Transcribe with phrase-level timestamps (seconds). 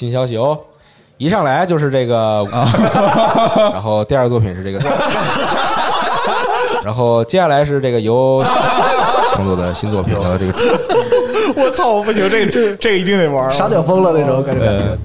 [0.00, 0.58] 新消息哦，
[1.18, 2.42] 一上来就是这个，
[3.70, 4.78] 然后第二个作品是这个，
[6.82, 8.42] 然后接下来是这个由
[9.34, 10.54] 创作的新作品的这个
[11.54, 13.50] 我操，我不行，这个这这个一定得玩。
[13.50, 14.64] 傻屌疯了那种感觉。
[14.64, 14.98] 呃，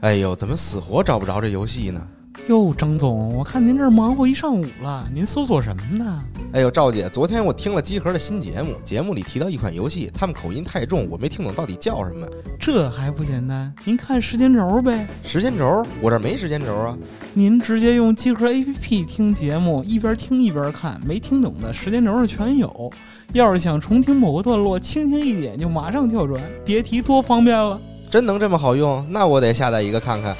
[0.00, 2.00] 哎呦，怎么死活找不着这游戏呢？
[2.48, 6.22] 哟，张总，我看您这儿忙活一上午了，您搜索什么呢？
[6.52, 12.24] 哎呦，赵姐，昨天我听了集合的新节目，节目里提到一款游戏，他们口音太重，我没听懂到底叫什么。
[12.60, 13.74] 这还不简单？
[13.84, 16.96] 您看时间轴呗，时间轴，我这没时间轴啊。
[17.34, 22.92] 您直接用集合 APP 听节目，一边听一边看，没听懂的时间轴上全有。
[23.32, 27.80] 要是想重听某个段落，轻轻一点就马上跳转，别提多方便了。
[28.08, 29.04] 真能这么好用？
[29.10, 30.36] 那我得下载一个看看。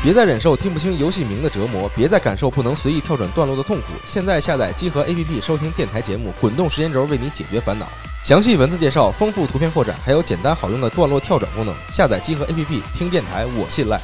[0.00, 3.86] 别再忍受听不清游戏名的折磨，别再感受不能随意跳转段落的痛苦。
[4.06, 7.88] 现在下载集合 APP 收听电台节目，滚动时间轴为你解决烦恼。
[8.22, 11.74] 详细文字介绍，丰富图片扩展，还有简单好用的段落跳转功能。
[11.92, 14.00] 下载集合 APP 听电台，我信赖。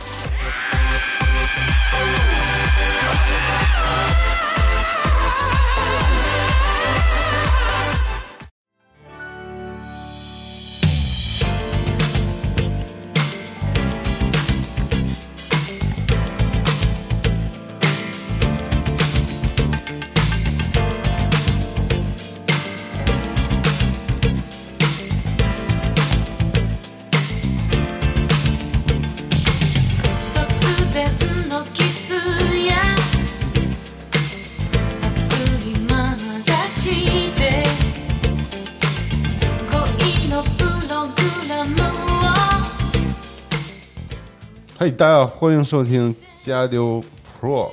[44.96, 47.02] 大家好，欢迎收听加丢
[47.40, 47.70] Pro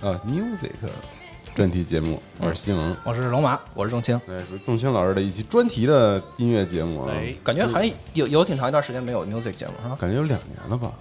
[0.00, 0.72] 啊 Music
[1.54, 4.20] 专题节目，我是西蒙，我是龙马，我是仲青。
[4.28, 9.96] 哎，是仲青老师的一期专题的音乐节目啊，哎，感觉还有有挺长一段时间没有 music 节目是吧？
[9.98, 10.92] 感觉有两年了吧。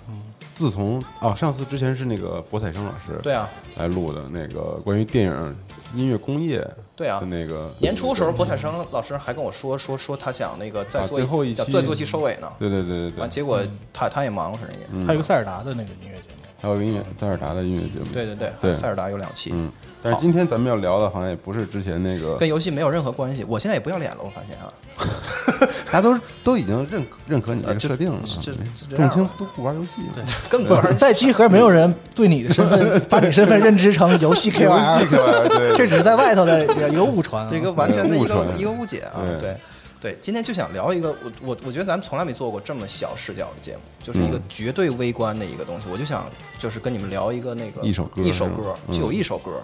[0.56, 5.56] 自从哦，上次之前是那个博采生老师对啊，来录的那个关于电影
[5.96, 6.66] 音乐工业
[6.96, 12.52] 对啊那个年初的时候，博采生老师还跟我说说说他想那个再啊做最后一期想再做一期收尾呢。
[12.60, 13.60] 对对对对完，对，结果
[13.92, 14.88] 他他也忙了，可能也。
[14.92, 15.08] 嗯。
[15.08, 18.70] 还有个塞尔达的那个音乐节目，还有音乐塞尔达的音乐节目，对对对，还对。
[18.70, 19.72] 有塞尔达有两期，嗯，
[20.04, 23.46] 但是今天咱们要聊的好像也不是之前那个，跟游戏没有任何关系。
[23.48, 24.68] 我现在也不要脸了，我发现啊，
[25.88, 37.50] 大家都都已经认认可你这呃这个设定了，这没这这样吧仲青都不玩游戏，对，根本不在集合没有人对你的身份把你身份认知成游戏对，这只是在外头的一个误传啊。
[37.52, 39.56] 这个完全的一个一个误解啊，对
[40.04, 40.18] 对。
[40.22, 45.86] 今天就想聊一个，我我我觉得咱们从来没做过这么小视角的节目，就是一个嗯绝对微观的一个东西。
[45.90, 49.64] 我就想，就是跟你们聊一个那个一首歌一首歌，嗯就有一首歌，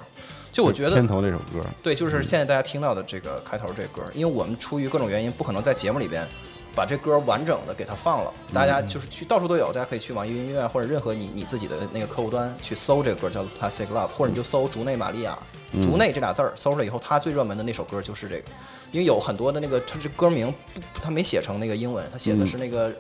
[0.52, 6.26] 就我觉得片头这首歌，对，就是现在大家听到的这个开头这歌，因为我们出于各种原因，不可能在节目里边
[6.74, 8.34] 把这歌完整的给它放了。
[8.54, 15.38] 大家就是去到处都有，大家可以去网易云音乐或者任何你你自己的那个客户端去搜这个歌，叫做《Plastic Love》，或者你就搜“竹内玛利亚”，
[15.82, 18.46] 竹内这俩字儿搜出来以后，他最热门的那首歌就是这个，
[18.92, 22.94] 因为有很多的那个他这歌名不，它没写成那个英文，他写的是那个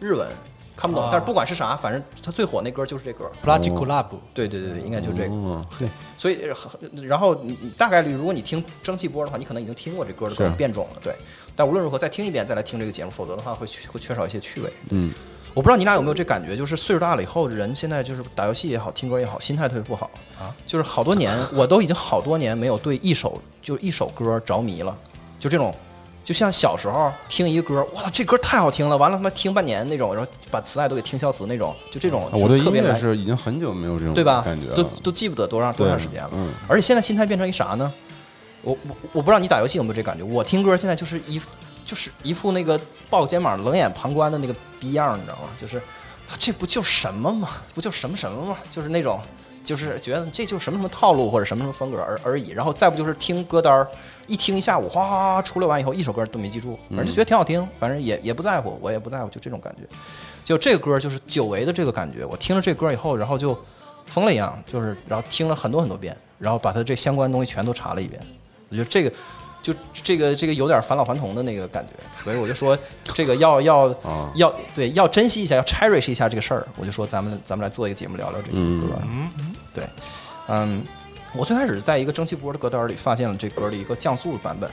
[0.00, 0.26] 日文。
[0.76, 3.30] 看不懂，但是不管是啥，反正他最火那歌就是这歌。
[3.44, 5.28] Plastic Lab，对对对对，应该就这个。
[5.28, 11.14] 嗯，对，所以呃然后你你大概率，如果你听蒸汽波的话，你可能已经听过这歌的各种变种了，对。
[11.54, 14.72] 但无论如何，再听一遍再来听这个节目，否则的话会会缺少一些趣味。
[14.90, 15.14] 嗯，
[15.54, 20.52] 我不知道你俩有没有这感觉，就是岁数大了以后，人现在就是打游戏也好，听歌也好，心态特别不好啊。
[20.66, 24.96] 就是好多年，我都已经好多年没有对一首就一首歌着迷了，
[25.38, 25.74] 就这种。
[26.24, 34.40] 就像小时候听一个歌，哇，这歌太好听了，完了他妈听半年那种，然后把磁带都给听消磁那种，就这种啊我对音乐特别来是已经很久没有这种对吧？
[34.42, 36.30] 感觉，都都记不得多长多长时间了。
[36.32, 37.92] 嗯而且现在心态变成一啥呢？
[38.62, 41.46] 我我我不知道你打游戏有没有这感觉，我听歌现在就是一副
[41.84, 42.80] 就是一副那个
[43.10, 45.48] 抱肩膀、冷眼旁观的那个逼样，你知道吗？
[45.58, 45.80] 就是，
[46.38, 47.48] 这不就什么吗？
[47.74, 48.56] 不就什么什么吗？
[48.70, 49.20] 就是那种。
[49.64, 53.88] 就是觉得这就什么什么套路或者什么什么风格而而已，然后再不就是听歌单儿，
[54.26, 59.88] 一听一下午，哗哗哗出来完以后，一首歌都没记住，反正就觉得挺好听，反正也也不在乎，我也不在乎，就这种感觉。
[60.44, 63.58] 就这个歌就是久违的这个感觉，我听了这歌以后，然后就
[64.04, 68.20] 疯了一样，就是然后听了很多很多遍，然后把它这相关东西全都查了一遍。
[68.68, 69.10] 我觉得这个
[69.64, 76.68] 就这个这个有点返老还童的那个感觉，所以我就说这个要要 啊要对要珍惜一下，要 cherish 一下这个事儿。
[76.76, 78.94] 我就说咱们咱们来做一个节目聊聊这个歌。
[79.06, 79.30] 嗯，
[79.72, 79.88] 对，
[80.48, 80.84] 嗯，
[81.34, 84.70] 我最开始在一个蒸汽波的歌单里发现了这歌的一个降速版本。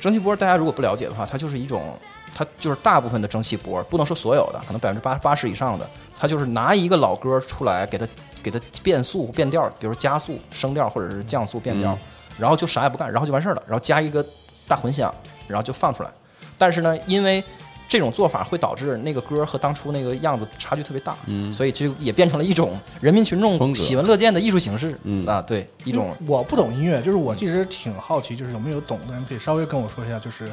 [0.00, 1.94] 蒸汽波大家如果不了解的话，它就是一种，
[2.34, 5.86] 它就是大部分的蒸汽波，不能说所有的，可能百分之八八十以上的，
[6.18, 8.08] 它就是拿一个老歌出来，给它
[8.42, 11.96] 给它变速变调，比如加速升调或者是降速变调，
[12.38, 14.24] 然后就啥也不干，然后就完事儿了，然后加一个
[14.66, 15.12] 大混响，
[15.46, 16.10] 然后就放出来。
[16.58, 17.42] 但是呢，因为
[17.88, 26.16] 这种做法会导致那个歌和当初那个样子差距特别大，嗯，所以就也变成了一种人民群众喜闻乐见的艺术形式，嗯啊，对，一种。
[26.26, 30.48] 我不懂音乐，就是我一直挺好奇，就是有没有懂的人可以稍微跟我说一下，就是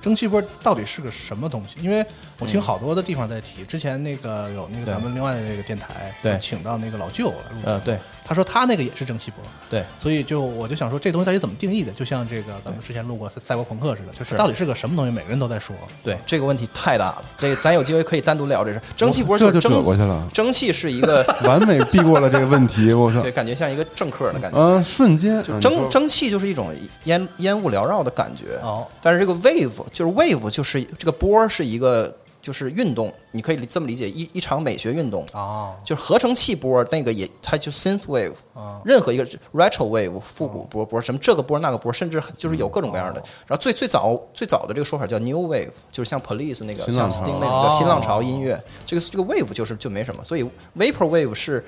[0.00, 1.76] 蒸汽波到底是个什么东西？
[1.80, 2.04] 因为
[2.38, 6.38] 我听好多的地方在提，之前那个有那个咱们另外的那个电台，对。
[6.40, 7.98] 请到那个老舅来录呃，对。
[8.24, 11.90] 他说他那个也是蒸汽波，对，所以就我就想说这东西到底怎么定义的？
[11.92, 14.36] 就像这个咱们之前录过赛博朋克似的，就是是。
[14.36, 15.74] 到底是个什么东西，每个人都在说。
[16.04, 18.80] 对，这个问题太大了，这个咱有机会可以单独聊这事。
[18.96, 22.92] 蒸汽波这就是蒸折过去了，蒸汽是一个， 完美避过了这个问题。
[22.94, 23.20] 我操。
[23.20, 24.58] 对，，感觉像一个政客的感觉。
[24.58, 25.42] 啊，瞬间。
[25.42, 26.72] 就蒸蒸汽就是一种
[27.04, 43.20] 烟烟雾缭绕的感觉，哦，但是这个 wave 就是 wave 就是这个波是一个就是运动，你可以这么理解，一一场美学运动，哦，就是合成器波那个也它就 synth wave，哦任何一个 retro wave 复古波波什么这个波那个波，甚至就是有各种各样的。
[43.46, 50.44] 然后最最早最早的这个说法叫 new wave，就是像 police 那个像 Sting 那种叫新浪潮音乐，这个这个 wave 就是就没什么，所以
[50.76, 51.64] vapor wave 是。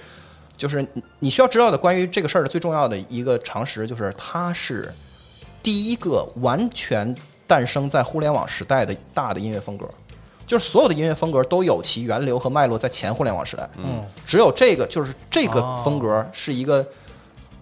[0.55, 4.93] 就是你你需要知道的关于这个事儿的最重要的一个常识，就是它是
[5.63, 7.13] 第一个完全
[7.53, 9.87] 诞生在互联网时代的大的音乐风格。
[10.47, 16.85] 就是所有的音乐风格都有其源流和脉络在前互联网时代，嗯，只有这个就是这个哦风格是一个，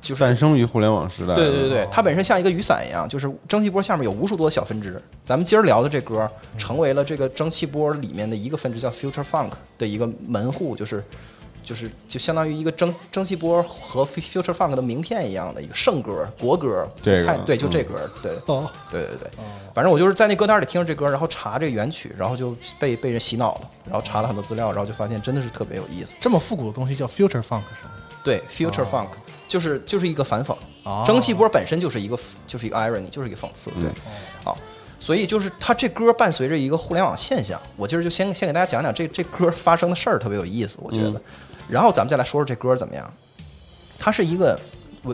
[0.00, 1.34] 就是诞生于互联网时代。
[1.34, 5.00] 对对对对，它本身像一个雨伞一样，就是蒸汽波下面有无数多小分支。
[5.22, 11.04] 咱们今儿聊的这歌，成为了这个蒸汽波里面的一个分支，叫 Future Funk 的一个门户，就是
[11.62, 16.88] 就是就相当于一个蒸蒸汽波和 Future Funk 的名片一样的一个圣歌、国歌。
[17.00, 18.32] 这个太对，就嗯这歌，对。
[18.46, 19.30] 哦，对对对，
[19.74, 26.14] 反正我就是在那歌单里听着这歌，然后查这个原曲，然后就被被人洗脑了，然后查了很多资料，然后就发现真的是特别有意思。
[26.18, 27.92] 这么复古的东西叫 future funk 是吗？
[28.22, 29.08] 对，future funk
[29.48, 30.54] 就是就是一个反讽，
[30.84, 34.12] 哦蒸汽波本身就是一个就是一个 irony，就是一个讽刺，对，嗯
[34.44, 34.58] 好，
[35.00, 41.20] 所以就是它这歌伴随着一个互联网现象，我今儿就先先给大家讲讲这这歌发生的事儿，特别有意思，我觉得，
[41.70, 43.12] 然后咱们再来说说这歌怎么样，
[43.98, 44.58] 它是一个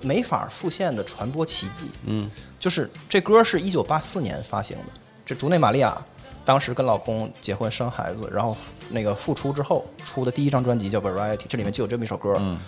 [0.02, 4.84] 没法复现的传播奇迹，嗯，就是这歌是一九八四年发行的，
[5.24, 5.96] 这竹内玛利亚
[6.44, 8.56] 当时跟老公结婚生孩子，然后
[8.90, 12.36] 那个复出之后出的第一张专辑叫《Variety》，这里面就有这么一首歌。
[12.40, 12.58] 嗯，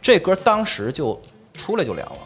[0.00, 1.20] 这歌当时就
[1.54, 2.18] 出来就凉了。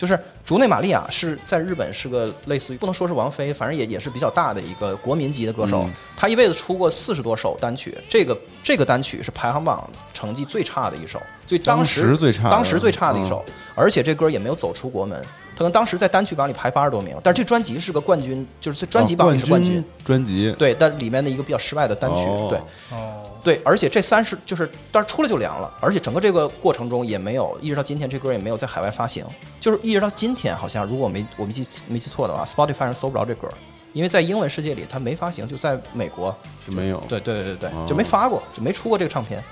[0.00, 5.82] 就是竹内玛利亚是在日本是个类似于不能说是王菲，反正也也是比较大的一个国民级的歌手。
[5.82, 13.44] 嗯她一辈子出过四十多首单曲，这个这个单曲是排行榜成绩最差的一首，所以当时最差的当时最差的一嗯首，
[13.74, 15.22] 而且这歌也没有走出国门。
[15.60, 19.78] 他可能当时在单曲榜里排八十多名，但是这专辑是个冠军，就是在专辑榜里是冠军。
[19.78, 22.46] 哦专辑，对，但里面的一个比较失败的单曲，哦。
[22.48, 22.58] 对。
[22.96, 29.22] 哦，对，而且这三十就是，但是出来就凉了，而且整个这个过程中也没有，一直到今天这歌也没有在海外发行，
[29.60, 33.46] 就是一直到今天，好像如果我没我没记没记错的话，Spotify 上搜不着这歌，
[33.92, 36.34] 因为在英文世界里它没发行，就在美国，
[36.66, 36.98] 就没有。
[37.06, 39.44] 对对对对哦对，就没发过，就没出过这个唱片，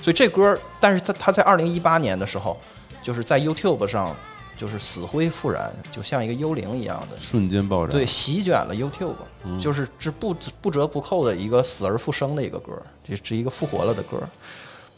[0.00, 2.58] 所以这歌，但是他他在二零一八年的时候，
[3.02, 4.16] 就是在 YouTube 上
[4.60, 7.92] 就是死灰复燃，就像一个幽灵一样的，瞬间爆炸。
[7.92, 9.14] 对，席卷了 YouTube，、
[9.58, 12.72] 就是这不不折不扣的一个死而复生的一个歌，
[13.02, 14.18] 这是一个复活了的歌。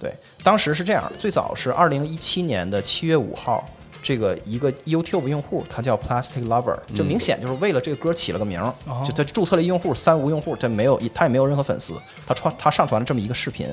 [0.01, 0.13] 对，
[0.43, 3.65] 当时是这样，最早是二零一七年的七月五号，
[4.03, 8.75] 这个一个 YouTube 用户，他叫 Plastic Lover，这明显就是为了这个歌起了个名儿，
[9.05, 11.95] 就他注册了一用户，三无用户，他没有他也没有任何粉丝，
[12.27, 13.73] 他传他上传了这么一个视频，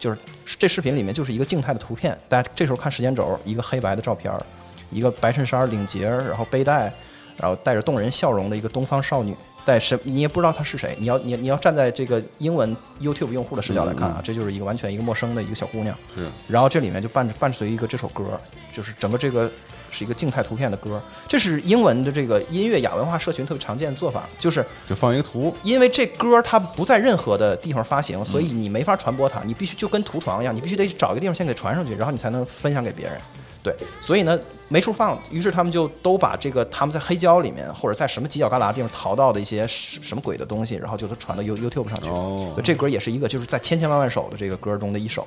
[0.00, 0.18] 就是
[0.58, 4.44] 这视频里面就是一个静态的图片，大家这时候看时间轴，一个黑白的照片儿，
[4.90, 6.92] 一个白衬衫领结，然后背带，
[7.36, 16.26] 然后带着动人笑容的一个东方少女，但什你也不知道她是谁，你要你你要站在这个英文 YouTube 用户的视角来看啊，这就是一个完全一个陌生的一个小姑娘，是。
[16.46, 18.40] 然后这里面就伴伴随一个这首歌，
[18.72, 19.50] 就是整个这个
[19.90, 33.18] 是一个静态图片的歌，这是英文的这个音乐亚文化社群特别常见的做法，就是就放一个图，因为这歌它不在任何的地方发行，所以你没法传播它，你必须就跟图床一样，你必须得找一个地方先给传上去，然后你才能分享给别人。
[33.62, 34.38] 对，所以呢
[34.68, 42.08] 没处放，于是他们就都把这个他们在黑胶里面或者在什么犄角旮旯地方淘到的一些什什么鬼的东西，然后就都传到 You YouTube 上去。
[42.08, 45.26] 哦对，这歌也是一个就是在千千万万首的这个歌中的一首，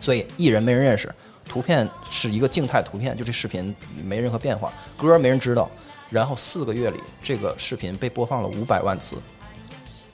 [0.00, 1.12] 所以艺人没人认识，
[1.44, 5.68] 图片是一个静态图片，就这视频没任何变化，歌没人知道。
[6.10, 9.16] 然后四个月里，这个视频被播放了五百万次，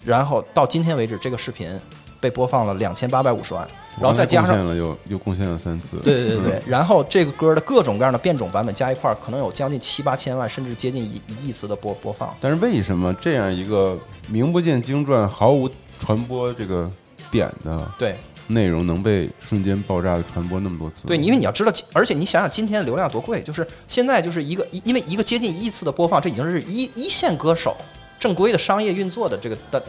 [0.05, 1.81] 然后到今天为止，这个视频
[2.21, 3.69] 被播放了两千八百五十万，
[4.01, 5.97] 然后再加上了又又贡献了三次。
[5.99, 12.35] 对对对然后这个歌的各种各样的变种版本加一块儿，可能有将近七八千万，甚至接近一一亿次的播播放。
[12.41, 13.99] 但是为什么这样一个
[14.29, 16.91] 名不见经传、毫无传播这个
[17.31, 18.17] 点的对
[18.49, 21.07] 内容能被瞬间爆炸的传播那么多次？
[21.07, 27.77] 对，因为你要知道，而且你想想今天流量多贵，就是现在就是一个，因为一个接近一亿次的播放，这已经是一一线歌手
[28.19, 29.83] 正规的商业运作的这个的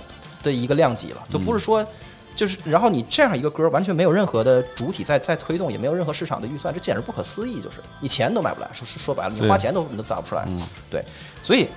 [0.44, 1.86] 的一个量级了，就不是说。
[2.36, 7.62] 就是，然后你这样一个歌，完全没有任何的主体在在推动，也没有任何市场的预算，这简直不可思议。
[7.62, 10.46] 就是你钱都买不来，说说说白了，你花钱都你都砸不出来。
[10.90, 11.04] 对，
[11.42, 11.68] 所以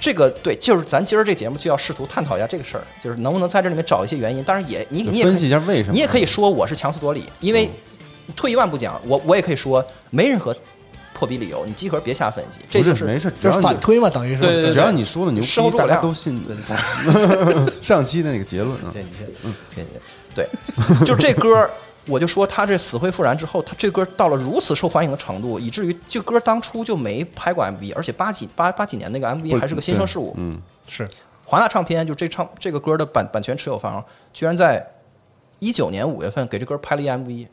[0.00, 4.42] 这个对，就是咱今儿这节目就要试图探讨一下这个事儿，就是能不能在这里面找一些原因。
[4.42, 7.70] 当然也你你也分析一下为什么你也可以说我是强词夺理，因为
[8.36, 10.54] 退一万步讲，我我也可以说没任何
[11.18, 14.40] 破逼理由，你集合别瞎分析，这就是没事，只就是要反推嘛，等于是。
[14.40, 14.72] 对对对。
[14.72, 16.40] 只要你说的牛逼，大事后诸葛亮家都信。
[17.82, 19.82] 上期的那个结论啊，这你先，嗯，这
[20.32, 20.48] 对，
[21.04, 21.68] 就这歌儿，
[22.06, 30.32] 我就说他这死灰复燃之后，他这歌到了如此受欢迎的程度，以至于这歌当初就没拍过 MV，而且八几八八几年那个 MV 还是个新生事物。
[30.36, 30.56] 嗯，
[30.86, 31.08] 是。
[31.44, 34.86] 华纳唱片就这唱这个歌的版版权持有方，居然在
[35.58, 37.48] 一九年五月份给这歌拍了一 MV，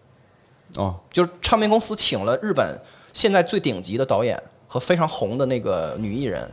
[0.76, 2.80] 哦，就是唱片公司请了日本
[3.16, 6.46] 现在最顶级的导演和非常红的那个女艺人，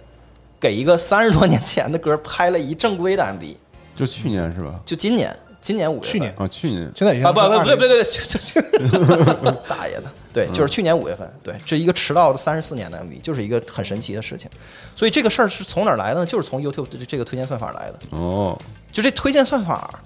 [0.61, 3.57] 给一个三十多年前的歌拍了一正规的 MV，
[3.97, 4.81] 就去年是吧？
[4.87, 14.49] 就今年今年五月份去年啊，去年现在已经啊不不不20不对对，就就 大爷的，对，就是去年五月份，对，这一个迟到了三十四年的 MV，就是一个很神奇的事情。
[14.95, 16.27] 所以这个事儿是从哪儿来的呢？
[16.27, 17.99] 就是从 YouTube 的这个推荐算法来的。
[18.17, 18.57] 哦，
[18.93, 20.01] 就这推荐算法，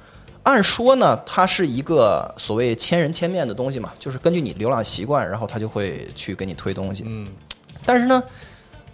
[0.47, 7.03] 按说呢，它是一个所谓千人千面的东西嘛，就是根据你浏览习惯，然后它就会去给你推东西。
[7.05, 7.27] 嗯，
[7.85, 8.23] 但是呢，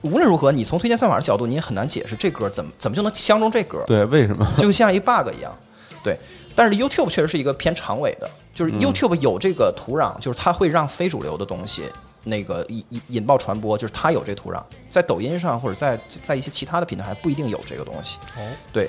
[0.01, 3.85] 无论如何，你从推荐算法的角度，你也很难解释这歌怎么怎么就能相中这歌。
[3.87, 4.47] 对，为什么？
[4.57, 5.55] 就像一 bug 一样。
[6.03, 6.17] 对，
[6.57, 11.83] 但是 YouTube 确实是一个偏长尾的，就是 YouTube 有这个土壤，就是它会让非主流的东西
[12.25, 18.17] 那个引引引爆传播，就是它有这土壤，在抖音上或者在在一些其他的平台还不一定有这个东西。
[18.39, 18.41] 哦，
[18.73, 18.89] 对，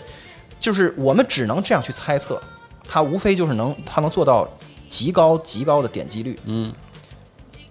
[0.61, 2.41] 就是我们只能这样去猜测，
[2.87, 4.47] 它无非就是能它能做到
[4.87, 6.71] 极高极高的点击率，嗯，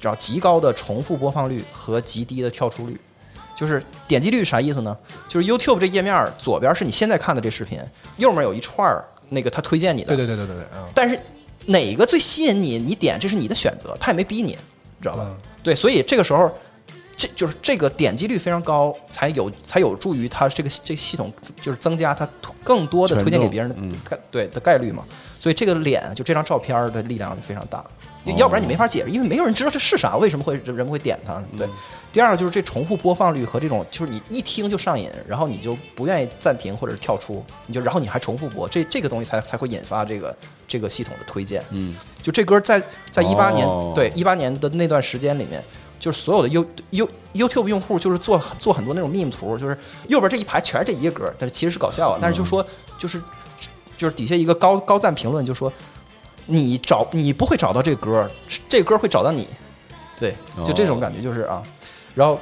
[0.00, 2.99] 只要极高的重复播放率和极低的跳出率。
[3.54, 4.97] 就是点击率啥意思呢？
[5.28, 7.78] 就是 YouTube 这页面左边是你现在看的这视频，
[8.16, 11.21] 右面有一串儿那个他推荐你的，对对对对对对，嗯，但是
[11.66, 14.59] 哪个最吸引你，你点这是你的选择，他也没逼你，
[15.00, 15.26] 知道吧？
[15.28, 16.50] 嗯对，所以这个时候，
[17.16, 22.28] 这就是这个点击率非常高，才有才有助于它这个这个系统就是增加它
[22.64, 25.04] 更多的推荐给别人的概、对的概率嘛。
[25.38, 27.78] 所以这个脸就这张照片的力量就非常大，
[28.25, 31.42] 哦要不然你没法解释，因为没有人知道这是啥，为什么会人们会点它？
[31.57, 31.66] 对。
[31.66, 31.71] 嗯
[32.12, 40.37] 第二个就是这重复播放率和这种，就是你一听就上瘾，然后你就不愿意暂停或者是跳出，你就然后你还重复播，这这个东西才才会引发这个
[40.69, 41.64] 这个系统的推荐。
[41.71, 42.78] 嗯，就这歌在
[43.09, 45.64] 在一八年、哦对一八年的那段时间里面，
[46.02, 49.78] 就是所有的 You You YouTube 用户就是做做很多那种 meme 图，就是
[50.09, 52.66] 右边这一排全是这一个歌，但是其实是搞笑啊，但是就说
[52.99, 53.23] 就是
[53.97, 55.73] 就是底下一个高高赞评论就说
[56.47, 58.28] 你找你不会找到这个歌，
[58.68, 59.47] 这个歌会找到你，
[60.18, 61.62] 对，就这种感觉就是啊，
[62.16, 62.40] 然后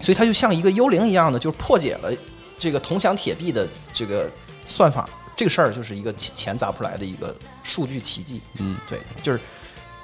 [0.00, 2.10] 所以它就像一个幽灵一样的，就是破解了
[2.58, 4.28] 这个铜墙铁壁的这个
[4.66, 8.40] 算法，这个事儿就是一个钱钱砸不出来的一个数据奇迹。
[8.58, 9.38] 嗯，对，就是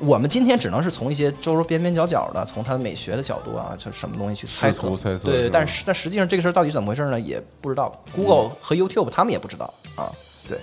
[0.00, 7.18] 我们今天只能是从一些周周边边角角的，从它美学的角度啊，就什么东西去猜测，猜测对，是但是但实际上这个事儿到底怎么回事呢？
[7.20, 10.10] 也不知道，Google 和 YouTube 他们也不知道啊，
[10.48, 10.58] 对。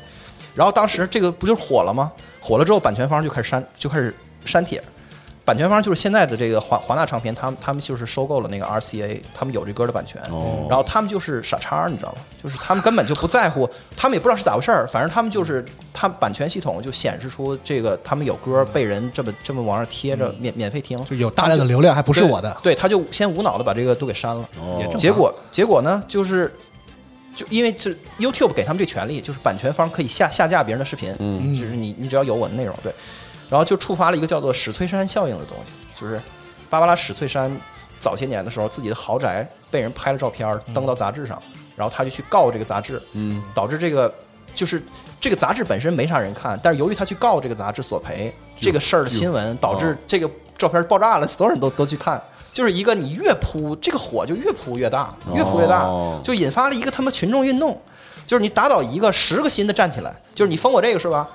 [0.54, 2.12] 然后当时这个不就是火了吗？
[2.42, 4.84] 火了之后，版权方就开始删，就开始删帖。
[5.44, 10.68] 版权方就是现在的这个华华纳唱片，他们他们就是收购了那个 RCA，他们有这歌的版权，哦。
[10.70, 12.20] 然后他们就是傻叉，你知道吗？
[12.42, 24.48] 就是他们根本就不在乎，他们也不知道是咋回事儿，反正他们就是他们版权系统就显示出这个他们有歌被人这么这么往上贴着免免费听，就有大量的流量，还不是我的，对，他就先无脑的把这个都给删了。
[24.60, 24.80] 哦。
[24.98, 26.54] 结果结果呢，就是
[27.36, 31.58] 就因为这 YouTube 给他们这权利，就是版权方可以下下架别人的视频，嗯。
[31.58, 32.94] 就是你你只要有我的内容，对，
[33.52, 36.22] 然后就触发了一个叫做史翠珊效应的东西，就是
[36.70, 37.52] 芭芭拉史翠珊
[38.00, 41.40] 早些年的时候，自己的豪宅被人拍了照片登到杂志上，
[41.76, 44.14] 然后他就去告这个杂志，嗯，导致这个
[44.56, 44.82] 就是
[45.20, 52.22] 这个杂志本身没啥人看，但是由于他去告这个杂志索赔这个事儿的新闻，导致这个照片爆炸了， 所有人都都去看。
[52.54, 57.82] 就是一个你越扑这个火就越扑越大，越扑越大哦，就引发了一个他妈群众运动。
[58.28, 61.28] 就是你打倒一个，十个新的站起来，就是你封我这个是吧？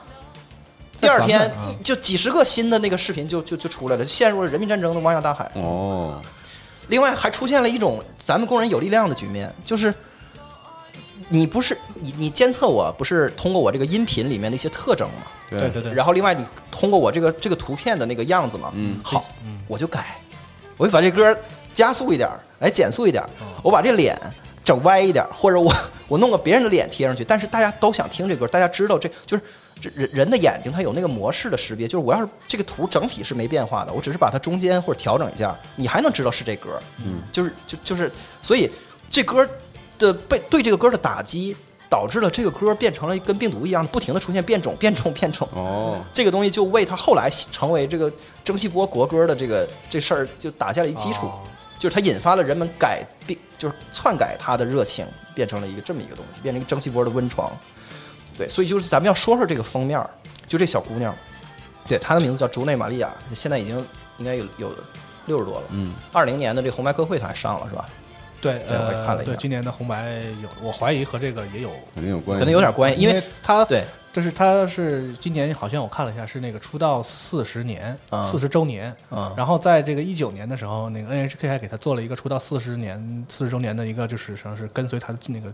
[0.98, 5.50] 第二天一就几十个新的那个视频就就就出来了，陷入了人民战争的汪洋大海。
[5.54, 6.20] 哦，
[6.88, 9.92] 另外还出现了一种咱们工人有力量的局面，就是
[11.28, 15.26] 你不是你你监测我不是通过我这个音频里面的一些特征嘛？
[15.50, 19.24] 对对对，然后另外你通过我这个这个图片的那个样子嘛，嗯好，
[19.68, 20.16] 我就改，
[20.76, 21.36] 我就把这歌
[21.74, 23.22] 加速一点儿，哎，减速一点，
[23.62, 24.18] 我把这脸
[24.64, 25.74] 整歪一点，或者我
[26.08, 29.42] 我弄个别人的脸贴上去，但是大家都想听这歌，大家知道这就是。
[29.80, 36.80] 这人人的眼睛它有那个模式的识别，就是我要是这个图整体是没变化的，我只是把它中间或者调整一下，你还能知道是这歌。
[37.04, 38.71] 嗯，就是就就是，所以
[39.11, 39.47] 这歌
[39.99, 41.54] 的被对这个歌的打击
[41.88, 45.47] 导致了这个歌变成了跟病毒一样，不停的出现变种、变种、变种。
[45.52, 48.11] 哦， 这个东西就为他后来成为这个
[48.42, 51.40] 蒸汽波国歌的这个这事儿就打下了一基础，哦
[51.78, 57.52] 就是它引发了人们改变，就是篡改它的热情，变成了一个这么一个东西，变成一个蒸汽波的温床。
[58.36, 60.08] 对，所以就是咱们要说说这个封面儿，
[60.46, 61.14] 就这小姑娘，
[61.86, 63.84] 对，她的名字叫竹内玛利亚，现在已经
[64.18, 64.72] 应该有有
[65.26, 65.66] 六十多了。
[65.70, 67.88] 嗯，二零年的这红白歌会她还上了是吧？
[68.40, 69.32] 对，对我也看了呃，一下。
[69.32, 73.84] 对，今年的红白有，我怀疑和这个也有，肯定有关系，可能有点关系，因为她对。
[74.12, 78.94] 就是她是今年好像我看了一下，是那个出道四十年啊，四十周年。
[79.10, 79.30] 嗯。
[79.36, 85.52] 然后在这个一九年的时候，那个 NHK 还给她做了一个出道四十年、四十周年的一个，就是实际上是跟随她的那个，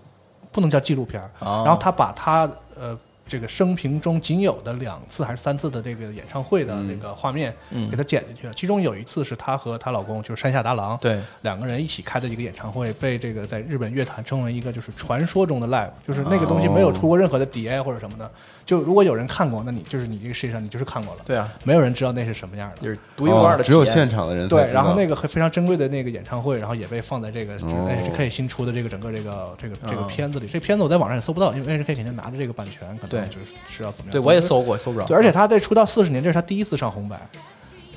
[0.52, 7.88] 不能叫纪录片然后他把他呃这个生平中仅有的两次还是三次的这个演唱会的那个画面，嗯。
[7.90, 8.54] 给他剪进去了。
[8.54, 11.20] 其中有一次是她和她老公就是山下达郎，对。
[11.42, 18.30] 两个人一起开的一个演唱会，被这个在日本乐坛称为一个就是传说中的 live，就是那个东西没有出过任何的碟或者什么的。
[18.64, 22.76] 就如果有人看过，那你就是你这个世界上你就是看过了，对啊，没有人知道那是什么样的。
[22.78, 30.46] 就是独一无二的哦只有现场的人才对，然后那个非常珍贵的那个演唱会，然后也被放在这个就是哦 NHK 新出的这个整个这个这个这个嗯片子里。
[30.46, 34.12] 这片子我在网上也搜不到，因为 NHK 肯定拿着这个版权，可对就是是要怎么样。
[34.12, 35.06] 对我也搜过，搜不着。
[35.06, 37.20] 对，而且他在出道四十年，这是他第一次上红白，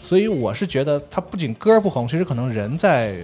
[0.06, 3.18] 所以我是觉得他不仅歌不红，其实可能人在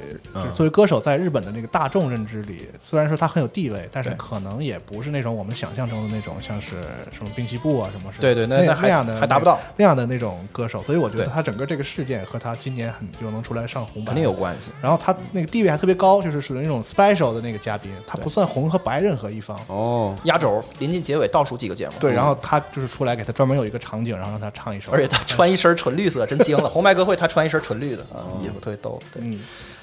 [0.55, 6.71] 作为歌手在日本的那个大众认知里，虽然说他很有地位，但是可能也不是那种我们想象中的那种像是
[7.11, 14.31] 什么滨崎步啊什么是对对那那那样的还达不到那样的那种歌手，所以我觉得他整个这个事件和他今年很就能出来上红白肯定有。
[14.41, 14.71] 关系。
[14.81, 19.59] 然后他那个地位还特别高，就是属于那种 special 的那个嘉宾，他不算红和白任何一方。
[19.67, 26.70] 哦，压轴临近结尾倒数几个节目，对，然后他就是出来给他专门有一个场景，然后让他唱一首，而且他穿一身纯绿色，真惊了。
[26.71, 28.97] 红白歌会他穿一身纯绿的啊，衣服特别逗。
[29.13, 29.39] 对嗯，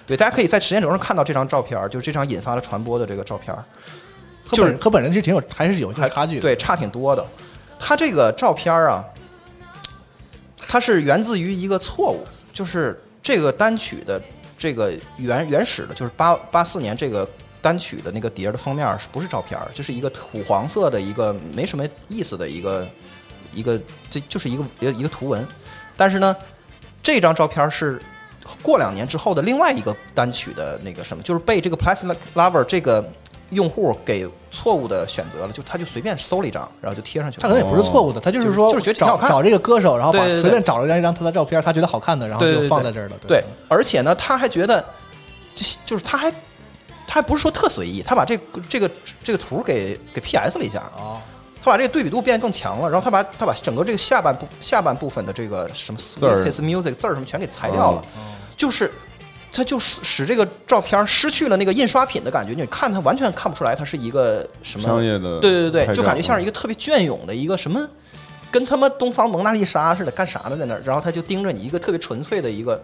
[0.07, 3.55] 对，大家可以在时间轴上看到这张照片，就是这张引发了传播的这个照片
[4.53, 6.41] 就是和本人其实挺有还是有一定差距的。
[6.41, 7.23] 对，差挺多的。
[7.79, 9.05] 他这个照片啊，
[10.57, 14.21] 它是源自于一个错误，就是这个单曲的
[14.57, 17.29] 这个原原始的，就是八八四年这个
[17.61, 19.69] 单曲的那个碟的封面是不是照片儿？
[19.75, 22.89] 就是一个土黄色的一个没什么意思的一个
[23.53, 25.47] 一个，这就是一个一个一个图文。
[25.95, 26.35] 但是呢，
[27.03, 28.01] 这张照片是
[28.63, 33.07] 过两年之后的另外一个单曲的那个什么，就是被这个 Plastic Lover 这个
[33.51, 37.43] 用户给错误的选择了，就他就随便搜了一张，然后就贴上去了。
[37.43, 39.29] 他可能也不是错误的，他就是说就是觉得挺好看。
[39.29, 43.17] 找找这个歌手，然后把随便找了一张他的照片，他觉得好看的，然后就放在这儿了。
[43.27, 44.85] 对，而且呢，他还觉得，
[45.55, 46.31] 就就是他还
[47.07, 48.91] 他还不是说特随意，他把这个这个
[49.23, 51.19] 这个图给给 PS 了一下，哦，
[51.63, 58.05] 他把这个对比度变得更强了，然后他把他把整个这个下半部下半部分的这个什么儿 sweetest music 字儿什么全给裁掉了，哦
[58.57, 58.93] 就是。
[59.51, 67.89] 他就使使这个照片失去了那个印刷品的感觉，你看他完全看不出来他是一个什么商业的对对对对，就感觉像是一个特别隽永的一个什么，
[68.51, 70.83] 跟他妈东方蒙娜丽莎似的，干啥呢在那儿？
[70.85, 72.79] 然后他就盯着你一个特别纯粹的一个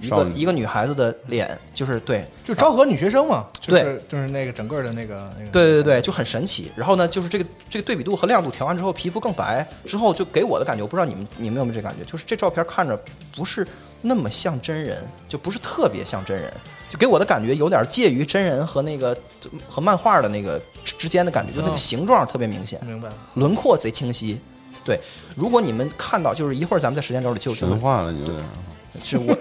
[0.00, 5.50] 一个一个女孩子的脸，就是对，就昭和女学生嘛，就对是就是那个整个的那个那个。
[5.50, 6.70] 对对对，就很神奇。
[6.76, 12.98] 然后呢，就是这个这个对比度和亮度调完之后，皮肤更白，之后就给我的感觉，我不知道你们你们有没有这感觉，就是这照片看着
[13.34, 13.66] 不是
[14.00, 16.52] 那么像真人，就不是特别像真人，
[16.88, 19.16] 就给我的感觉有点介于真人和那个
[19.68, 23.14] 和漫画的那个之之间的感觉，就那个哦形状特别明显，明白了。
[23.34, 24.40] 轮廓贼清晰。
[24.84, 24.98] 对，
[25.34, 28.42] 如果你们看到，就是一会儿咱们在时间轴里就神话了，你有点
[29.04, 29.36] 是我，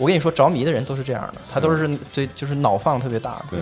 [0.00, 3.44] 我跟你说，着迷的人都是这样的，他都是对，就是脑放特别大。
[3.50, 3.60] 对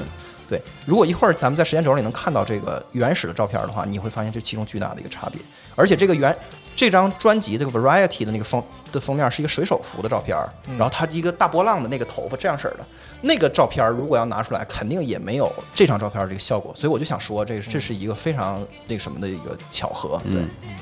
[0.49, 5.41] 对，如果一会儿咱们在时间轴里能看到这个原始的照片的话，你会发现这其中巨大的一个差别。
[5.75, 6.35] 而且这个原
[6.77, 10.39] 这张专辑这个 Variety 的那个封的封面是一个水手服的照片，
[10.79, 12.87] 然后他一个大波浪的那个头发这样式儿的，
[13.21, 16.73] 那个照片如果要拿出来，肯定也没有这张照片这个效果。
[16.75, 20.21] 所以我就想说，这这是一个非常那个什么的一个巧合。
[20.25, 20.41] 对。
[20.63, 20.77] 嗯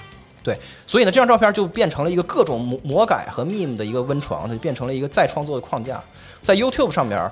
[0.46, 0.56] 对，
[0.86, 6.00] 所以呢，这张照片就变成了一个各种魔魔改和 meme 的一个温床，它就变成了一个再创作的框架。
[6.40, 7.28] 在 YouTube 上面，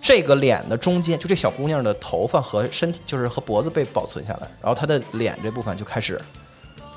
[0.00, 6.18] 这个脸的中间，就这小姑娘的头发和身体，就是和脖子被保存下来，然后她的脸这部分就开始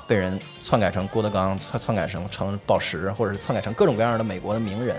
[0.08, 4.96] 被人篡改成郭德纲，篡篡改成成宝石，或者是篡改成各种各样的美国的名人。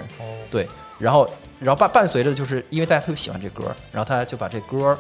[0.52, 0.70] 对，
[1.00, 4.96] 然后然后伴伴随着就是因为大家特别喜欢这歌，然后他就把这歌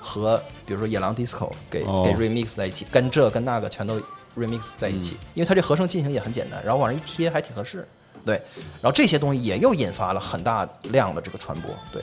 [0.00, 4.02] 和比如说野狼 disco 给、哦给 remix 在一起，跟这跟那个全都
[4.38, 7.86] remix 在一起，因为它这合成进行也很简单，然后往上一贴还挺合适。
[8.24, 8.34] 对，
[8.80, 11.70] 然后这些东西也又引发了很大量的这个传播。
[11.90, 12.02] 对，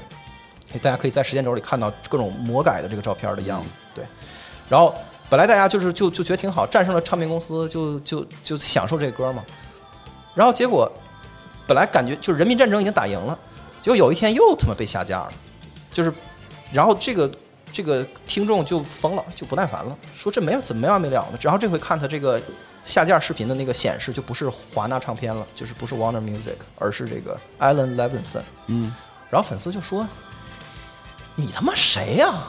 [0.68, 3.74] 所以大家可以在时间轴里看到各种魔改的这个照片的样子。
[3.94, 4.04] 对，
[4.68, 4.96] 然后
[5.30, 9.44] 本来大家就是就就觉得挺好，战胜了唱片公司，就就就享受这歌嘛。
[10.34, 10.92] 然后结果
[11.68, 13.38] 本来感觉就是人民战争已经打赢了，
[13.80, 15.34] 结果有一天又他妈被下架了，
[15.92, 16.12] 就是
[16.72, 17.30] 然后这个
[17.76, 21.38] 这个听众就疯了，就不耐烦了，说这没有怎么没完没了的。
[21.42, 22.42] 然后这回看他这个
[22.86, 28.44] 下架视频的那个显示，就不是华纳唱片了，就是不是 Warner Music，而是这个 Alan Levinson。
[28.68, 28.96] 嗯，
[29.30, 30.08] 然后粉丝就说
[31.36, 32.46] ：“你他妈谁呀、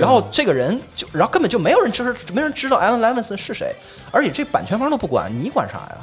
[0.00, 3.74] 然后这个人就，然后根本就没有人知道，没人知道 Alan Levinson 是谁，
[4.12, 5.98] 而且这版权方都不管，你管啥呀？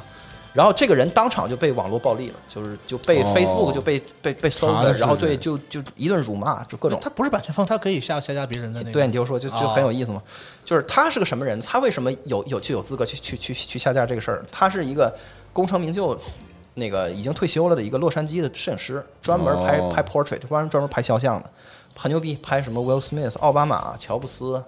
[0.58, 6.98] 然后这个人当场就被网络暴力了，就是就被哦 Facebook 就被、被被搜的，查的是然后对就就一顿辱骂，就各种。
[7.00, 8.92] 他不是版权方，他可以下下架别人的那个。
[8.92, 10.20] 对，你听我说，就就哦很有意思嘛。
[10.64, 11.60] 就是他是个什么人？
[11.60, 14.44] 他为什么有有就有资格去去去去下架这个事儿？
[14.50, 15.16] 他是一个
[15.52, 16.18] 功成名就，
[16.74, 21.48] 那个已经退休了的一个洛杉矶的摄影师，专门拍、哦拍 portrait，专门专门拍肖像的，
[21.94, 24.60] 很牛逼，拍什么 Will Smith、奥巴马、乔布斯，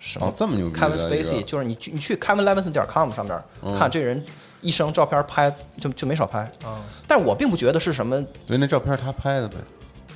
[0.00, 3.40] 什么哦这么牛逼 Kevin Spacey，就是你去你去 KevinLevinson 点 com 上面、
[3.78, 4.24] 看这人
[4.60, 8.16] 一生照片拍就就没少拍，啊，但我并不觉得是什么
[8.46, 9.54] 所以那照片他拍的呗。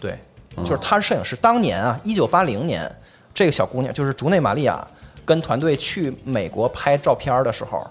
[0.01, 0.19] 对，
[0.57, 1.37] 就是他是摄影师。
[1.37, 2.91] 当年啊，一九八零年，
[3.33, 4.87] 这个小姑娘就是竹内玛利亚，
[5.25, 7.89] 跟团队去美国拍照片的时候，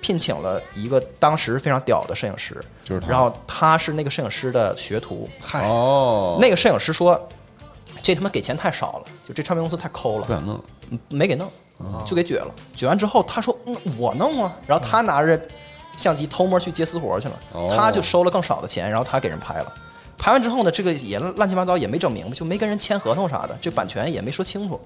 [0.00, 5.28] 聘请了一个当时非常屌的摄影师，就是他然后他是那个摄影师的学徒。
[5.40, 7.28] 嗨，哦，那个摄影师说，
[8.02, 10.60] 这他妈给钱太少了，就这唱片公司太抠了不，想弄，
[10.90, 11.48] 嗯没给弄，
[12.04, 12.52] 就给撅了。
[12.76, 15.40] 撅完之后，他说：“嗯，我弄啊。”然后他拿着
[15.96, 19.72] 相机偷摸去接私活去了，哦他就收了更少的钱，然后他给人拍了。
[20.18, 24.80] 拍完之后呢，这个也乱七八糟，也没整明白，就没跟人签合同啥的，这版权也没说清楚。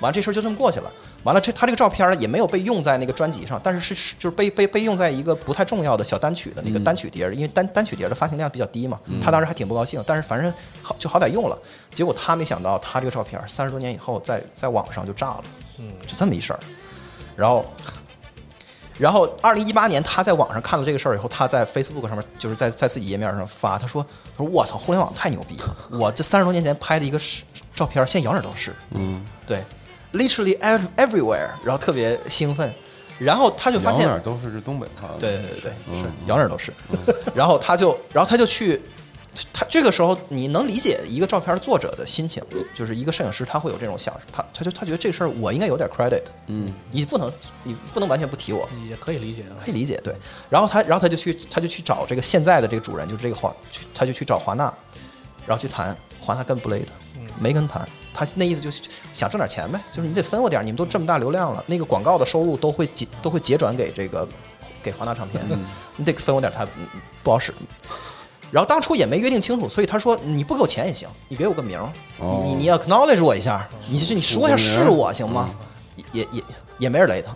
[0.00, 0.90] 完了这事儿就这么过去了。
[1.24, 11.58] 完了，这他这个照片儿也没有被用在那个专辑上，但是是是就是被被被用在一个不太重要的小单曲的那个单曲碟儿，因为单单曲碟儿的发行量比较低嘛，他当时还挺不高兴，但是反正好就好歹用了。
[11.92, 15.44] 结果他没想到，他这个照片三十多年以后在在网上就炸了，
[15.78, 16.60] 嗯，就这么一事儿。
[17.36, 17.64] 然后
[19.00, 24.04] 然后，二零一八年，他在网上看到这个事儿以后，他在 Facebook 上面，就是在在自己页面上发，他说
[24.36, 25.74] ：“他说我操，互联网太牛逼了！
[25.98, 27.42] 我这三十多年前拍的一个是
[27.74, 29.64] 照片，现在摇哪儿都是。”嗯，对
[30.12, 32.70] ，literally ev- everywhere，然后特别兴奋，
[33.18, 35.08] 然后他就发现摇哪儿都是这东北话。
[35.18, 36.70] 对对对对，嗯是摇哪儿都是。
[37.34, 38.82] 然后他就，然后他就去，
[39.52, 42.42] 他这个时候你能理解一个照片作者的心情，
[42.74, 49.54] 就是一个摄影师他会有这种想，他他就他觉得这事儿我应该有点 credit，嗯，你不能你不能完全不提我，也可以理解啊。
[49.64, 50.14] 可以理解，对。
[50.48, 53.54] 然后他，然后他就去，他就去找这个现在的这个主人，就是这个华，
[53.94, 54.64] 他就去找华纳，
[55.46, 56.92] 然后去谈，华纳根本不勒他，
[57.38, 57.88] 没跟谈。
[58.12, 64.28] 他那意思就是想挣点钱呗，就是你得分我点儿，你们都这么大流量了，那个广告的收入都会结都会结转给这个
[64.82, 65.40] 给华纳唱片，
[65.96, 66.88] 你得分我点儿，他嗯
[67.22, 67.54] 不好使。
[68.50, 75.50] 然后当初也没约定清楚，所以他说你不给我钱也行，你给我个名儿，哦你你你 acknowledge 我一下，你是你说一下是我行吗？
[76.12, 76.42] 也也
[76.78, 77.32] 也没人勒他。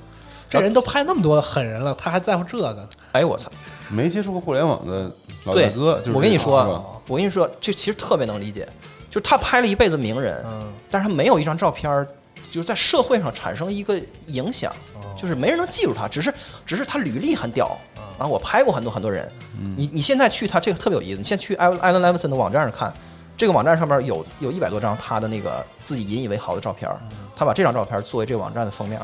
[0.48, 2.88] 这人都拍那么多狠人了，他还在乎这个？
[3.12, 3.50] 哎我操！
[3.90, 5.10] 没接触过互联网的
[5.44, 8.68] 老大对，哥，就是我跟你说，我跟你说，这其实特别能理解，
[9.10, 12.06] 就是他拍了一辈子名人，嗯但是他没有一张照片儿，
[12.50, 16.32] 就是在社会上产生一个影响，哦就是没人能记住他，只是
[16.64, 19.30] 只是他履历很屌，嗯然后我拍过很多很多人，
[19.76, 22.92] 你你现在去他这个特别有意思，你现在去艾艾伦·莱文森的网站上看，
[23.36, 26.90] 这个网站上面有有一百多张他的那个自己引以为豪的照片，
[27.34, 29.00] 他把这张照片作为这个网站的封面，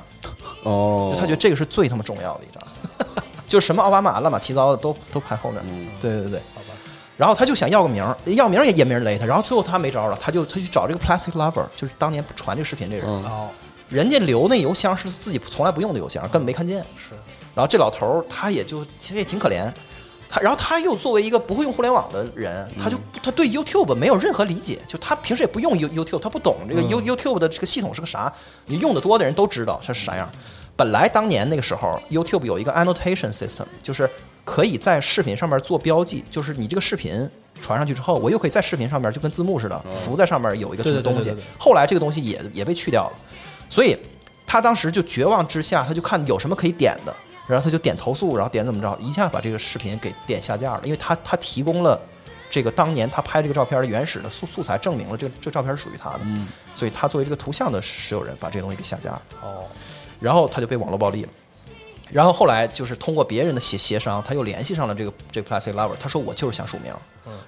[0.62, 1.10] 哦。
[1.12, 2.62] 就，他觉得这个是最他妈重要的一张，
[3.48, 5.60] 就什么奥巴马乱码七糟的都都排后面。
[5.66, 5.88] 嗯。
[6.00, 6.42] 对对对，
[7.16, 13.24] 然后他就想要个名儿，要名儿也也没人勒他，然后最后他没招了，他就他去找这个 Plastic Lover，就是当年传这个视频这人，嗯。
[13.24, 13.48] 哦，
[13.88, 16.80] 人家留那邮箱是自己从来不用的邮箱，根本没看见。
[16.96, 17.10] 是，
[17.54, 19.70] 然后这老头儿他也就其实也挺可怜，
[20.28, 28.32] 他然后他又作为一个不会用互联网的人，他就他对 YouTube 没有任何理解，就他平时也不用 You YouTube，他不懂这个 You YouTube 的这个系统是个啥，
[28.66, 30.30] 你用的多的人都知道它是啥样。
[30.76, 34.08] 本来当年那个时候，YouTube 有一个 annotation system，就是
[34.46, 37.28] 可以在视频上面做标记，就是你这个视频
[37.60, 41.34] 传上去之后，我又可以在视频上面就跟字幕似的浮在上面有一个什么东西。
[41.58, 43.12] 后来这个东西也也被去掉了，
[43.68, 43.94] 所以
[44.46, 47.14] 他当时就绝望之下，他就看有什么可以点的，
[47.50, 52.00] 然后他就点投诉，然后点怎么着，一下把这个视频给点下架了，因为他他提供了
[52.48, 56.20] 这个当年他拍这个照片的原始的素素材，证明了这个这个照片是属于他的，
[56.76, 59.22] 所以他作为这个图像的持有人，把这个东西给下架了。
[59.42, 59.64] 哦，
[60.20, 61.28] 然后他就被网络暴力了。
[62.10, 66.92] 然后后来就是通过别人的协协商，他又联系上了这个这个 Plastic Lover，他说我就是想署名，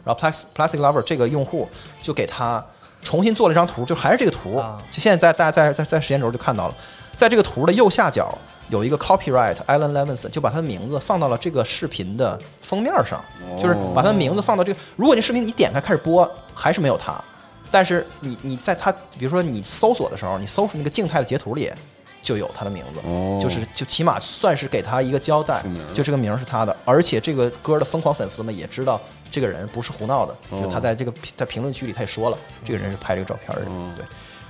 [0.04, 1.68] 然后 Plastic Plastic Lover 这个用户
[2.00, 2.64] 就给他
[3.02, 4.80] 重新做了一张图，就还是这个图，啊。
[4.88, 6.76] 就现在在大家在在在时间轴就看到了，
[7.16, 8.38] 在这个图的右下角
[8.72, 13.22] 有一个 copyright Alan Levinson，就把他的名字放到了这个视频的封面上，
[13.60, 17.22] 就是把他的名字放到这个，如果这视频你点开开始播，还是没有他，
[17.70, 21.70] 但是你你在他比如说你搜索的时候，你搜出那个静态的截图里。
[22.22, 23.36] 就有他的名字，哦。
[23.42, 25.60] 就是就起码算是给他一个交代，
[25.92, 33.92] 就这个名儿是他的，而且这个歌的疯狂粉丝们也知道这个人不是胡闹的，就他在这个在评论区里他也说了，这个人是拍这个照片的人，哦。
[33.96, 34.04] 对，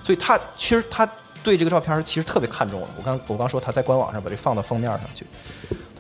[0.05, 1.09] 所以他其实他
[1.43, 2.89] 对这个照片儿其实特别看重的。
[2.97, 5.27] 我刚我刚说他在官网上把这放到封面上去，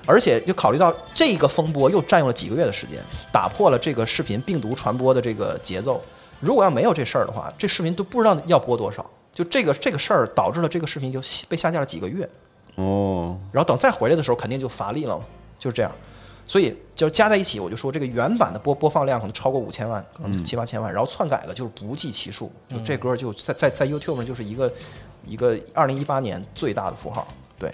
[0.07, 2.98] 而且就考虑到这个风波又占用了几个月的时间，
[3.33, 6.02] 打破了这个视频病毒传播的这个节奏。
[6.40, 9.09] 如果要没有这事儿的话，这视频都不知道要播多少。
[9.33, 12.28] 就这个这个事儿导致了这个视频就被下架了几个月。
[12.76, 15.24] 哦，然后等再回来的时候，肯定就乏力了嘛，
[15.59, 15.92] 就是这样。
[16.44, 22.50] 所以就加在一起，我就说这个原版的播播放量可能超过五千万，可能七八千万，然后篡改的就是不计其数。
[22.68, 24.70] 就这歌就在在在 YouTube 上就是一个
[25.26, 27.26] 一个二零一八年最大的符号。
[27.58, 27.72] 对，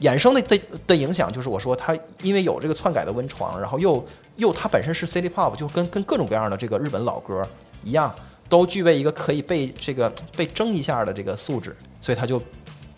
[0.00, 4.04] 衍生的的的影响就是我说它因为有这个篡改的温床，然后又
[4.36, 7.46] 又它本身是 City Pop，就跟跟各种各样的这个日本老歌
[7.82, 8.14] 一样，
[8.48, 12.40] 都具备一个可以被这个被蒸一下的这个素质，所以它就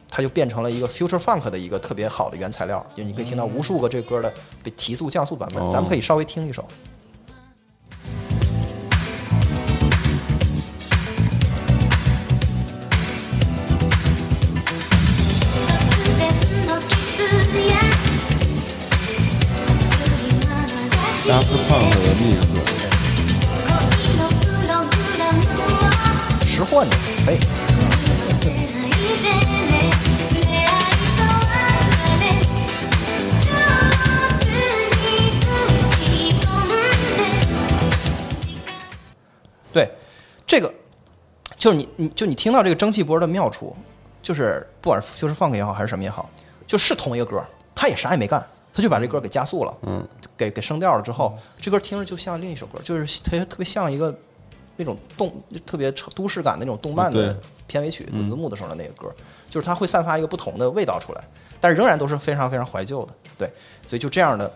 [0.08, 5.62] 它就变成了一个 future funk 的一个特别好的原材料，就你可以听到无数个这歌的被提速降速版本。
[5.62, 6.64] 哦咱们可以稍微听一首。
[21.30, 22.58] 加斯胖子的逆子，
[23.68, 23.70] 哎，
[26.44, 26.90] 识货呢，
[27.28, 27.38] 哎。
[39.72, 39.88] 对，
[40.44, 40.74] 这个
[41.56, 43.76] 就是你你就你听到这个蒸汽波的妙处，
[44.20, 46.28] 就是不管，就是放克也好，还是什么也好，
[46.66, 47.40] 就是同一个歌，
[47.72, 48.44] 他也啥也没干。
[48.72, 50.06] 他就把这歌给加速了，嗯，
[50.36, 54.16] 给给升调了之后，这歌听着就像另一首歌，就是特别特别像一个
[54.76, 59.14] 那种动特别都市感的那种动漫的片尾曲读字幕的时候的那个歌，
[59.48, 61.24] 就是它会散发一个不同的味道出来，
[61.60, 63.50] 但是仍然都是非常非常怀旧的，对，
[63.86, 64.52] 所以就这样的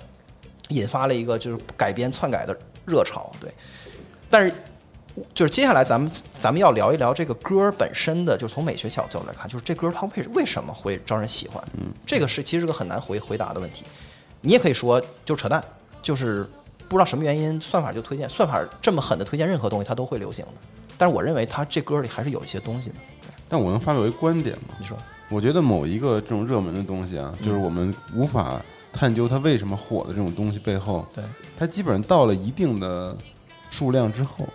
[0.68, 3.52] 引发了一个就是改编篡改的热潮，对，
[4.30, 4.54] 但是
[5.34, 11.62] 就是接下来咱们咱们要聊一聊这个歌本身的，就从美学角角度来看，就是这歌它为为什么会招人喜欢？
[11.74, 13.84] 嗯，这个是其实是个很难回回答的问题。
[14.40, 15.62] 你也可以说就扯淡，
[16.02, 16.44] 就是
[16.88, 20.52] 不知道什么原因算法就推荐，算法这么狠的推荐任何东西它都会流行的。
[20.98, 22.96] 但是我认为它这歌里还是有一些东西的。
[23.48, 24.74] 但我能发表一个观点吗？
[24.78, 24.96] 你说，
[25.28, 28.60] 我觉得某一个这种热门的东西啊，就是我们无法
[28.92, 31.22] 探究它为什么火的这种东西背后，对，
[31.56, 33.16] 它基本上到了一定的
[33.70, 34.46] 数量之后，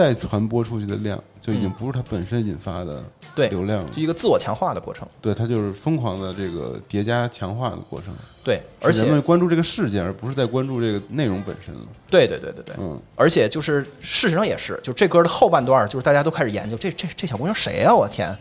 [0.00, 3.02] 再传播出去的量就已经嗯不是它本身引发的
[3.34, 5.06] 对流量了就，一个自我强化的过程。
[5.20, 8.14] 对，它就是疯狂的这个叠加强化的过程。
[8.42, 11.82] 对，而且人们关注这个事件，而不是在关注这个内容本身了。
[12.08, 18.34] 对对对对对，嗯，而且就是事实上也是，就这歌的后半段，就是大家都开始研究这这这小姑娘谁啊，我天！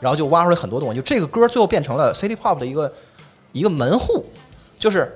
[0.00, 2.90] 然后就挖出来很多东西，就这个歌最后变成了 City Pop 的一个
[3.52, 4.24] 一个门户，
[4.78, 5.14] 就是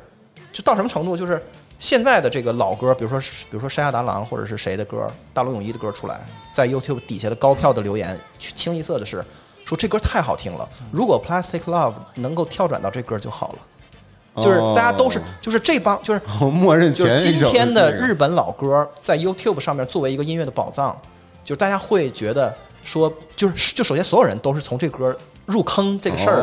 [0.53, 1.43] 就到什么程度，就是
[1.79, 9.25] 现在的这个老歌，比如说比如说山下达郎或者是谁的歌，大罗永一的歌出来，在 YouTube 底下的高票的留言，去清一色的是
[9.65, 13.59] 说这歌太好听了，如果 Plastic Love 能够跳转到这歌就好了。
[14.43, 20.95] 就是大家都是，就是这帮，就是我 默认就是今天的日本老歌在 YouTube 上面作为一个音乐的宝藏，
[21.43, 26.43] 就是大家会觉得说，就是就首先所有人都是从这歌入坑这个事儿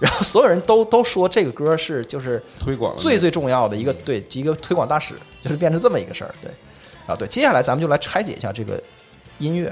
[0.02, 6.50] 然后所有人都都说这个歌是就是推广最最重要的一个对一个推广大使，就是变成这么一个事儿，对，
[7.06, 8.82] 啊对，接下来咱们就来拆解一下这个
[9.38, 9.70] 音乐，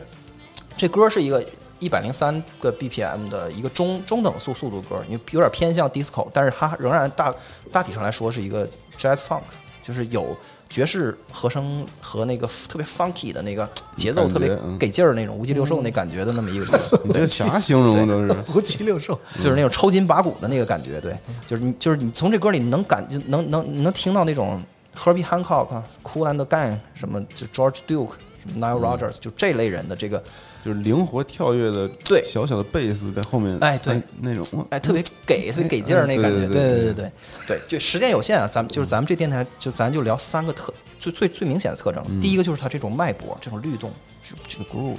[0.76, 1.42] 这歌是一个
[1.78, 7.34] 一百零三个 BPM 的一个中中等速速度歌，你有点偏向 disco，但是它仍然大
[7.72, 9.42] 大体上来说是一个 jazz funk，
[9.82, 10.36] 就是有
[10.70, 17.00] 爵士和声和那个特别 funky 的那个节奏特别嗯给劲儿那种无极六兽那感觉的那么一个歌。
[17.04, 18.36] 你这啥形容啊都是？
[18.54, 24.62] 无极六兽， 就是那种抽筋拔骨的那个感觉，对，就是你就是你从这歌里能感能能能听到那种
[24.96, 28.10] Herbie Hancock 啊、Cool and Gang 什么就 George Duke、
[28.56, 30.22] Nile Rogers 就这类人的这个
[30.64, 37.12] 就是灵活跳跃的，对小小的贝斯在后面，哎，对那种，哎，特别给，特别给劲儿那感觉，对对对对对，
[37.46, 43.90] 对，就时间有限啊，咱们就是咱们这电台就咱就聊三个特最最最明显的特征，第一个就是它这种脉搏这种律动，
[44.22, 44.96] 这这 groove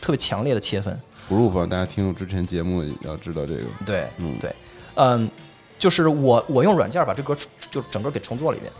[0.00, 4.54] 特别强烈的切分 groove，大家听我之前节目要知道这个，对，嗯，对，
[4.94, 5.30] 嗯，
[5.78, 7.36] 就是我我用软件把这歌
[7.70, 8.72] 就整个给重做了一遍。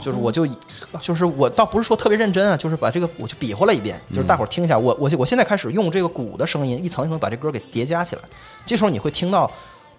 [0.00, 0.56] 就是我就以
[1.00, 8.22] 就是我倒不是说特别认真啊，就是把这个我就比划了一遍，就是大伙儿听一下，我我我现在开始用这个鼓的声音一层一层把这歌给叠加起来，
[8.64, 9.50] 这时候你会听到，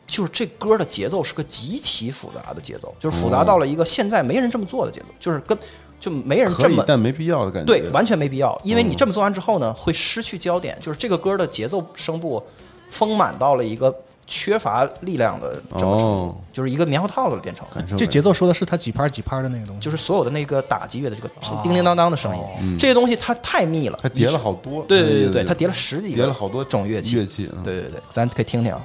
[0.08, 5.58] 就是这歌的节奏是个极其复杂的节奏，就是复杂到了一个现在没人这么做的节奏，就是跟
[6.00, 7.68] 就没人这么但没必要的感觉。
[7.68, 12.44] 对，完全没必要，因为你这么做完之后呢，会失去焦点，就是这个歌的节奏声部
[12.90, 13.94] 丰满到了一个
[14.28, 28.84] 缺乏力量的这么程度，哦，就是一个棉花套子变成这节奏说的是它几拍几拍的那个东西，就是所有的那个打击乐的这个哦叮叮当当的声音，这些东西它太密了，它叠了好多，对对对对，它叠了十几个，叠了好多种乐器，乐器，嗯，对对对，咱可以听听啊。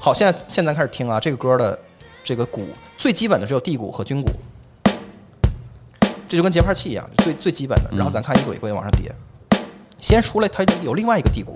[0.00, 1.78] 好，现在现在开始听啊，这个歌的
[2.22, 2.66] 这个鼓
[2.98, 4.30] 最基本的只有地鼓和军鼓，
[6.28, 7.90] 这就跟节拍器一样，最最基本的。
[7.92, 9.10] 然后咱看一轨一轨往上叠，
[9.98, 11.54] 先出来它有另外一个地鼓，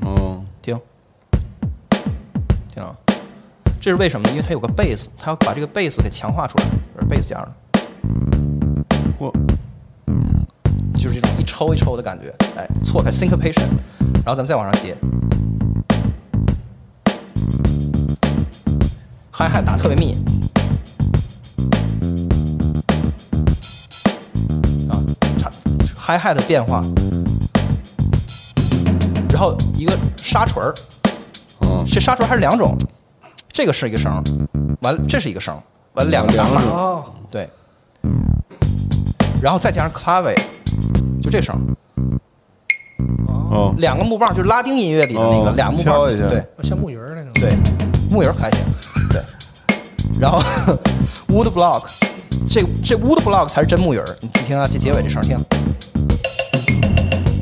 [0.00, 0.47] 哦，听，听
[2.78, 2.94] 啊，
[3.80, 4.32] 这是为什么呢？
[4.32, 6.64] 因为它有个贝斯，它要把这个贝斯给强化出来，
[7.00, 7.52] 是贝斯加的。
[9.18, 9.32] 嚯，
[10.94, 13.68] 就是这种一抽一抽的感觉，哎，错开 syncopation，
[14.24, 14.96] 然后咱们再往上叠
[19.32, 20.14] ，hi hat 打特别密，
[24.88, 25.02] 啊
[25.96, 26.84] ，hi hat 的变化，
[29.30, 30.72] 然后一个沙锤儿，
[31.90, 32.76] 这沙锤儿还是两种，
[33.50, 34.22] 这个是一个绳，
[34.82, 35.54] 完了这是一个绳，
[35.94, 37.48] 完了两个两码，哦，对，
[39.42, 40.34] 然后再加上 clave，
[41.22, 41.56] 就这声。
[43.50, 47.32] 哦，两个木棒，就是拉丁音乐里的那个哦俩木棒，对像木鱼儿那种。
[47.34, 47.56] 对，
[48.10, 48.60] 木鱼儿还行，
[49.10, 49.22] 对。
[50.20, 50.40] 然后
[51.28, 51.84] wood block，
[52.48, 55.38] 这这 wood block 才是真木鱼儿，你听啊，这结尾这声儿听，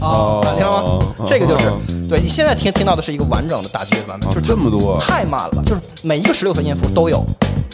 [0.07, 1.25] 哦听了吗？
[1.27, 7.25] 这个就是哦，对你现在听听到的是一个完整的打击乐版本，哦就是这么多太慢了，就是每一个十六分音符都有，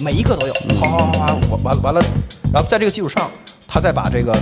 [0.00, 2.02] 每一个都有，哗哗哗哗，完完完了，
[2.52, 3.30] 然后在这个基础上，
[3.66, 4.36] 他再把这个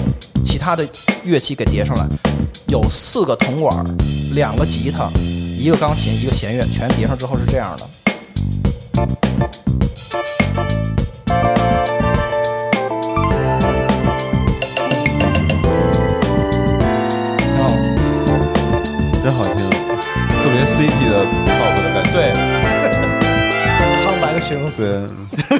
[0.44, 0.86] 其他的
[1.24, 2.06] 乐器给叠上来，
[2.68, 3.84] 有四个铜管，
[4.34, 5.10] 两个吉他，
[5.58, 7.86] 一个钢琴，一个弦乐，全叠上之后是这样的。
[20.50, 22.32] 特别 city 的 pop 的感觉，对，
[24.02, 25.08] 苍白的形容词。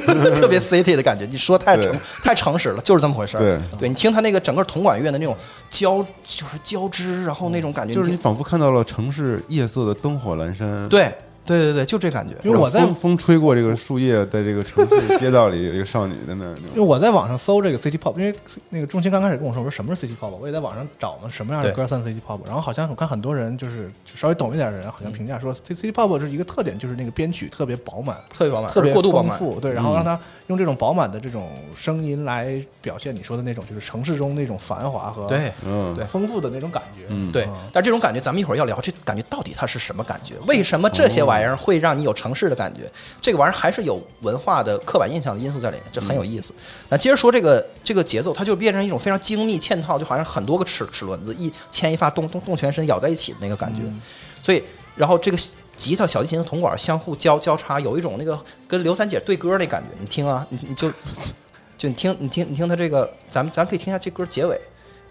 [0.05, 1.89] 对， 特别 city 的感觉，你说太诚
[2.25, 3.39] 太诚实了，就是这么回事儿。
[3.39, 3.57] 对。
[3.79, 5.33] 对你听他那个整个铜管乐的那种
[5.69, 11.09] 交，就是交织，然后那种感觉，就是你仿佛看到了城市夜色的灯火阑珊，对
[11.45, 12.35] 对对对，就这感觉。
[12.43, 18.33] 因为我在风风吹过这个树叶，在这个城市街道里，有一个少女在那儿，因为我在网上搜这个 City Pop，因为
[18.69, 29.11] 那个钟情刚开始跟我说，我说什么是 City Pop，我也在网上找嘛，什么样的歌算 City Pop，然后好像我看很多人就是就稍微懂一点的人，好像评价说 City Pop 就是一个特点，就是那个编曲特别饱满，特别饱满，特别过度
[29.59, 36.05] 对，然后让他用这种饱满的这种声音来表现你说的那种就是城市中那种繁华和对嗯，对。
[36.05, 37.31] 丰富的那种感觉，嗯。
[37.31, 40.35] 对，但这种感觉咱们一会儿要聊，这感觉到底它是什么感觉？
[40.47, 42.91] 为什么这些玩意儿会让你有城市的感觉？
[43.21, 46.51] 这个玩意儿还是有文化的刻板印象的因素在里面，这很有意思。
[46.89, 53.81] 那接着说这个这个节奏，它就变成一种非常精密嵌套，就好像很多个齿齿轮子一牵一发动动动全身咬在一起的那个感觉。
[54.41, 54.63] 所以，
[54.95, 55.37] 然后这个
[55.77, 59.89] 吉他、小提琴和铜管相互交交叉，有一种那个跟刘三姐对歌那感觉。
[59.99, 60.91] 你听啊，你你就
[61.77, 64.59] 就你听你听你听它这个，咱们咱可以听一下这歌结尾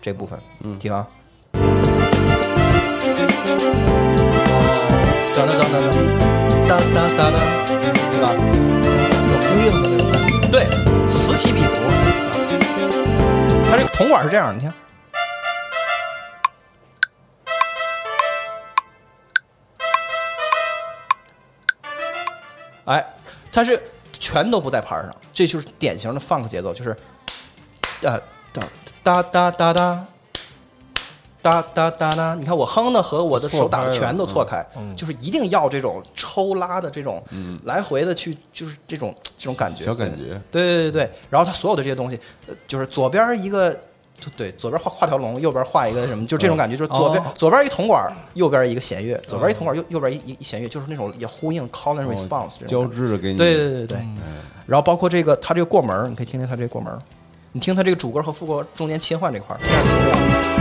[0.03, 1.07] 这部分，嗯，听啊。
[5.41, 5.81] 当当当当
[6.69, 7.41] 当，当当当当，
[8.11, 8.29] 对吧？
[9.31, 10.49] 有呼应的那种感觉。
[10.51, 10.69] 对，
[11.09, 11.81] 此起彼伏。
[13.71, 14.75] 它这个铜管是这样，你看，
[22.85, 23.07] 哎，
[23.51, 26.95] 它是全都不在盘上，这就是典型的 funk 节奏，就是，
[28.03, 28.21] 呃，
[28.53, 28.63] 哒
[29.03, 30.05] 哒哒哒哒。
[31.43, 34.65] 哒哒哒哒，你看我哼的和我的手打的全都错开，
[34.97, 37.23] 就是一定要这种抽拉的这种
[37.65, 43.73] 来回的去，就是这种这种感觉，小感觉，对对对对，然后它所有的这些东西，呃就是左边一个，
[44.21, 54.01] 就对，左边画画条龙，右边画一个什么，就这种感觉，就是左边、哦左边一铜管，右边一个弦乐，左边一铜管，右右边一一一弦乐，就是那种也呼应 call and response 这种交织着给你，对对对对，
[54.67, 56.93] 然后包括这个它这个过门，你可以听听它这个过门，
[57.53, 60.60] 你听它这个主歌和副歌中间切换这块儿非常精妙。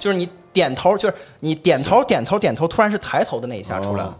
[0.00, 4.16] 就是你点头，就是你点头点头点头，突然是抬头的那一下出来了。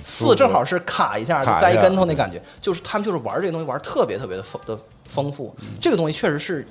[0.03, 5.55] 四正好是卡一下，栽一跟头那感觉，就是他们就是玩这个东西玩特别特别的丰的丰富。
[5.81, 6.67] 这个东西确实是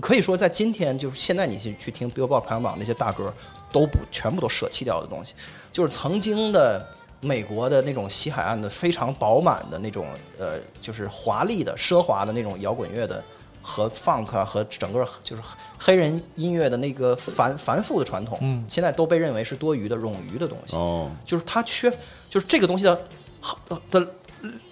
[0.00, 3.34] 可以说在今天，就是现在你去去听 Billboard 排行榜那些大歌，
[3.72, 5.34] 都不全部都舍弃掉的东西，
[5.72, 6.88] 就是曾经的。
[7.20, 10.06] 美国的那种西海岸的非常饱满的那种
[10.38, 13.22] 呃，就是华丽的、奢华的那种摇滚乐的
[13.62, 15.42] 和 funk 啊，和整个就是
[15.78, 18.64] 黑人音乐的那个繁繁复的传统，嗯。
[18.68, 20.76] 现在都被认为是多余的、冗余的东西。
[20.76, 21.90] 哦，就是它缺，
[22.28, 23.04] 就是这个东西的
[23.40, 23.58] 好
[23.90, 24.06] 的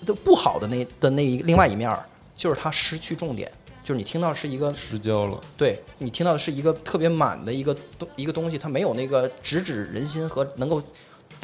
[0.07, 3.51] 的不好的那的那一另外一面儿，就是它失去重点，
[3.82, 10.80] 就是你听到是一个失焦了，对你听到的是一个特别满的一个东一个东西，它没有那个直指人心和能够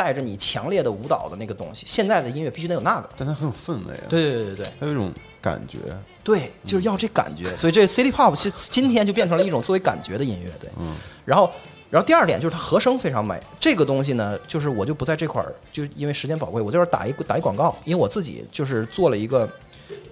[0.01, 1.84] 带着你强烈的舞蹈的那个东西。
[1.86, 3.11] 现在的音乐必须得有那个。
[3.18, 5.78] 但它很有氛围啊，对对对对对它有一种感觉，
[6.24, 7.55] 对，就是要这感觉。
[7.55, 10.51] 所以这 City Pop 其实今天就变成了一种作为感觉的音乐。
[10.59, 10.94] 对，嗯，
[11.26, 11.51] 然后。
[11.90, 19.51] 然后第二点就是它和声非常美，这个东西呢，就是我就不在这块儿，就因为时间宝贵，我这边打一打一广告，因为我自己就是做了一个，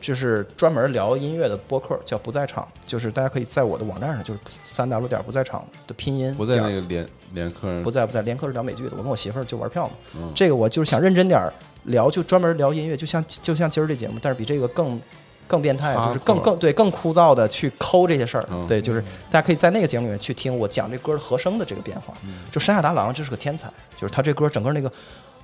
[0.01, 9.95] 就是专门聊音乐的播客，叫不在场，就是大家可以在我的网站上，就是三 w 点不在场的拼音，不在那个连连客人不在不在，连客是聊美剧的，我跟我媳妇儿就玩票嘛。
[10.17, 11.53] 嗯这个我就是想认真点儿
[11.85, 15.01] 聊，就专门聊音乐，就像就像今儿这节目，但是比这个更
[15.47, 18.47] 更变态，就是更更对更枯燥的去抠这些事儿。
[18.51, 19.01] 嗯对，就是
[19.31, 22.15] 大家可以在那个节目里面去听我讲这歌的和声的这个变化。
[22.25, 24.91] 嗯就山下达郎这是个天才，就是他这歌整个那个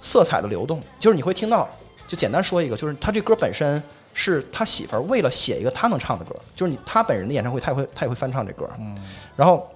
[0.01, 1.69] 色彩的流动，就是你会听到，
[2.07, 3.83] 就简单说一个，就是他这歌本身。
[4.17, 8.65] 是他媳妇儿为了写一个他能唱的歌，就是你他本人的演唱会，他也会他也会翻唱这歌。
[8.79, 8.97] 嗯，
[9.35, 9.69] 然后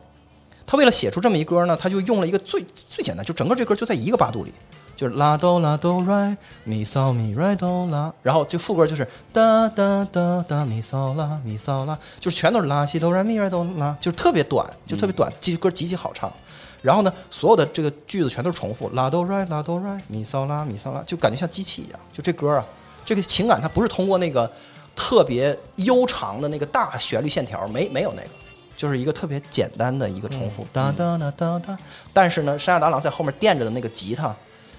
[0.70, 4.52] 他为了写出这么一歌呢，他就用了一个最最简单，就整个这歌就在一个八度里，
[4.94, 16.30] 就是拉哆拉哆来咪嗦咪来哆拉，然后就副歌就是哒哒哒哒咪嗦啦咪嗦啦，就是全都是拉西哆来咪来哆拉，就是特别短，就特别短，这歌极其好唱。
[16.82, 21.98] 然后呢，所有的这个句子全都是重复，拉哆来拉哆来咪嗦啦咪嗦啦，就感觉像机器一样。
[22.12, 22.66] 就这歌啊，
[23.06, 24.50] 这个情感它不是通过那个
[24.94, 28.28] 特别悠长的那个大旋律线条，没没有那个。
[28.79, 31.76] 就是一个特别简单的一个重复，哒哒哒哒哒。
[32.12, 34.35] 但是呢，山下达郎在后面垫着的那个吉他，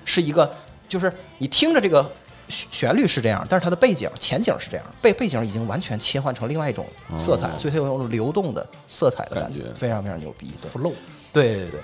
[0.05, 0.49] 是一个，
[0.87, 2.09] 就是你听着这个
[2.47, 6.87] 旋旋律是这样，但是它的背景前景是这样，背背景已经完全切换成另外一种
[7.17, 9.73] 色彩，所以它有一种流动的色彩的感觉感，觉。
[9.75, 10.49] 非常非常牛逼。
[10.61, 10.71] 对。
[10.71, 10.93] flow，
[11.33, 11.81] 对对对。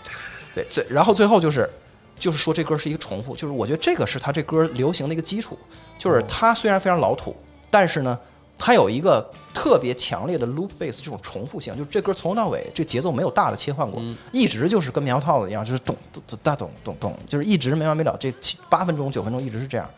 [0.55, 1.69] 对，这然后最后就是
[2.17, 5.59] 就是说这歌是一个重复，就是我觉得这个是他这歌流行的一个基础，
[5.99, 7.35] 就是它虽然非常老土，
[7.69, 8.17] 但是呢，
[8.57, 14.01] 它有一个特别强烈的 loop bass 这种重复性，就是这歌从头到尾这节奏没有大的切换过，
[14.31, 19.89] 一直就是跟棉花套子一样，就是咚咚咚哒咚咚咚，就是一直没完没了，这七八分钟九分钟一直是这样。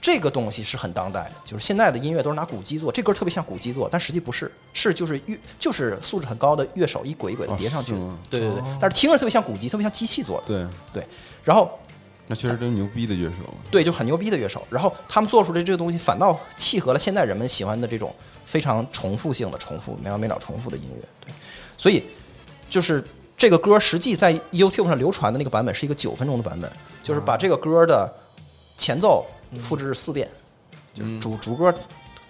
[0.00, 7.92] 这个东西是很当代的，就是现在的音乐都是拿鼓机做，这歌特别像鼓机做，但实际不是，是就是乐就是素质很高的乐手一轨一轨的叠上去
[8.28, 11.06] 对对对，但是听着特别像鼓机，特别像机器做的，对，对，
[11.44, 11.78] 然后
[12.28, 14.66] 那确实都牛逼的乐手，对，就很牛逼的乐手。
[14.70, 18.14] 然后他们做出的这个东西，反倒契合了现在人们喜欢的这种
[18.44, 21.08] 非常重复性的、重复没完没了、重复的音乐。
[21.20, 21.32] 对，
[21.76, 22.04] 所以
[22.70, 23.04] 就是
[23.36, 26.70] 这个歌实际在 YouTube 上流传的那个版本是一个九分钟的版本，
[27.02, 28.10] 就是把这个歌的
[28.78, 29.26] 前奏
[29.60, 30.26] 复制四遍，
[30.94, 31.74] 就是主主歌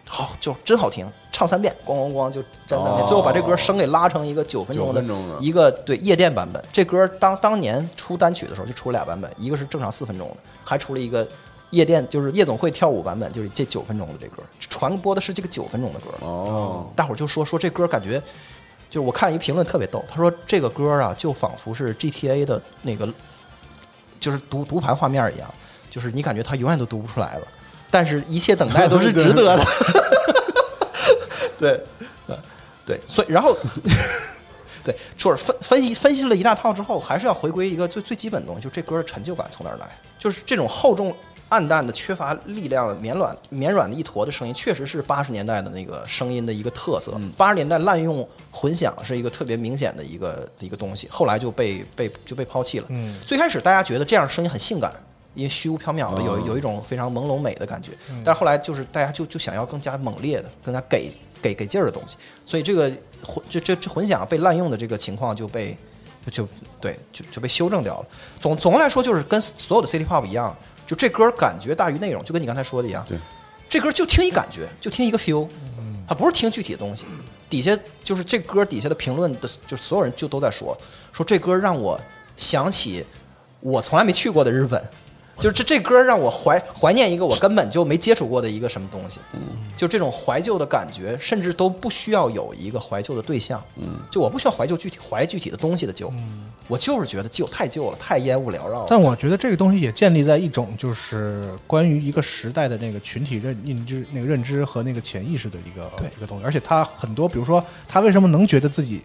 [0.04, 6.62] 好就真好听，唱三遍，咣咣咣就站三遍，哦最后把这歌声给拉成一个九分钟的九分钟的一个对夜店版本。
[6.72, 11.26] 这歌当当年出单曲的时候就出了俩版本，一个是正常四分钟的，还出了一个
[11.70, 16.10] 夜店就是夜总会跳舞版本，就是这九分钟的这歌，传播的是这个九分钟的歌。
[16.20, 18.20] 哦，大伙儿就说说这歌感觉，
[18.90, 23.08] 就是我看一评论特别逗，他说这个歌啊就仿佛是 GTA 的那个，
[24.20, 25.48] 就是读读盘画面一样，
[25.90, 27.46] 就是你感觉它永远都读不出来了，
[27.92, 29.64] 但是一切等待都是 值得的。
[31.56, 31.80] 对，
[32.26, 32.36] 对，
[32.84, 33.56] 对，所以然后。
[34.84, 39.88] 对，就是分分析分析了一大套之后，还是要回归一个最最基本的东西，就这歌的成就感从哪儿来？
[40.18, 41.14] 就是这种厚重、
[41.50, 47.12] 暗淡的、缺乏力量、绵软、绵软的一坨的声音，确实是八十年代的那个声音的一个特色。
[47.36, 52.86] 八十年代滥用混响是一个特别明显的一个一个东西，后来就被被就被抛弃了。
[52.88, 54.92] 嗯最开始大家觉得这样声音很性感，
[55.34, 57.92] 因为虚无缥缈的，有有一种非常朦胧美的感觉。
[58.24, 62.90] 但是后来就是大家就就想要更加猛烈的、更加给给给劲儿的东西，所以这个
[63.24, 65.76] 混这这这混响被滥用的这个情况就被
[66.30, 66.46] 就
[66.80, 68.06] 对就就被修正掉了。
[68.38, 70.56] 总总的来说，就是跟所有的 City Pop 一样，
[70.86, 73.04] 就这歌感觉大于内容，就跟你刚才说的一样。
[73.08, 73.18] 对，
[73.68, 75.48] 这歌就听一感觉，就听一个 feel，
[76.06, 77.06] 它不是听具体的东西。
[77.48, 80.76] 底下就是这歌底下的评论的，就所有人就都在说
[81.12, 82.00] 说这歌让我
[82.36, 83.04] 想起
[83.60, 84.82] 我从来没去过的日本。
[85.42, 89.18] 就是这这歌让我怀怀念一个我根本就没接触过的一个什么东西，
[89.76, 93.60] 就这种怀旧的感觉，甚至都不需要有一个怀旧的对象，
[94.08, 96.12] 就我不需要怀旧具体怀具体的东西的旧，
[96.68, 98.86] 我就是觉得旧太旧了，太烟雾缭绕了。
[98.88, 109.02] 但我觉得这个东西也建立在一种就是关于一个时代的那个群体认认知、那个认知和那个潜意识的一个一个东西，而且他很多，比如说他为什么能觉得自己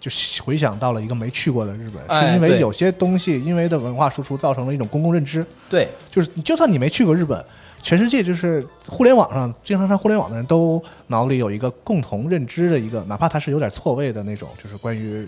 [0.00, 0.10] 就
[0.42, 5.86] 回想到了一个没去过的日本，哎是因为有些东西因为的文化输出造成了一种公共认知，对。
[6.10, 7.44] 就是就算你没去过日本。
[7.82, 15.26] 全世界就是互联网上经常上互联网的人都脑里有一个共同认知的一个，哪怕它是有点错位的那种，就是关于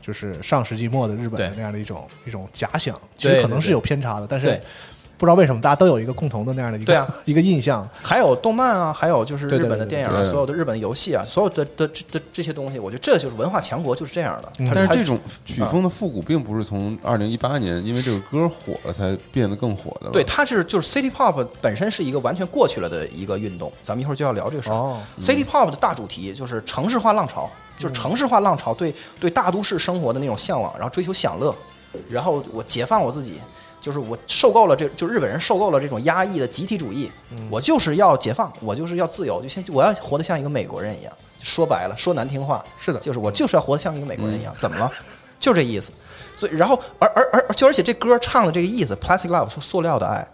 [0.00, 4.62] 就是上世纪末的日本的那样的一种一种假想，其实可能是有偏差的，但是对
[5.20, 7.86] 不知道为什么大家都有一个共同的那样的一个对啊 一个印象。
[8.00, 14.50] 还有动漫啊，还有就是日本的电影啊，对对所有的日本的游戏啊，所有的的的的这些东西，我觉得这就是文化强国就是这样的。
[14.74, 20.08] 但是这种曲风的复古，并不是从二零一八年因为这个歌火了才变得更火的。
[20.08, 24.72] 对，它是就是 City Pop 本身是一个完全过去了的一个运动，咱们一会儿就要聊这个事儿。
[24.72, 31.54] 哦 City Pop 的大主题就是城市化浪潮，就是城市化浪潮对对大都市生活的那种向往，然后追求享乐，
[32.08, 33.34] 然后我解放我自己，
[33.80, 37.10] 就是我受够了这就日本人受够了这种压抑的集体主义，
[37.50, 41.12] 我就是要解放，我就是要自由，就像我要活得像一个美国人一样。
[41.42, 44.92] 说白了，说难听话，是的就是我就是要活得像一个美国人一样，怎么了？
[45.40, 45.90] 就这意思。
[46.36, 50.26] 所以，然后而而而就而且这歌唱的这个意思，Plastic Love 说塑料的爱，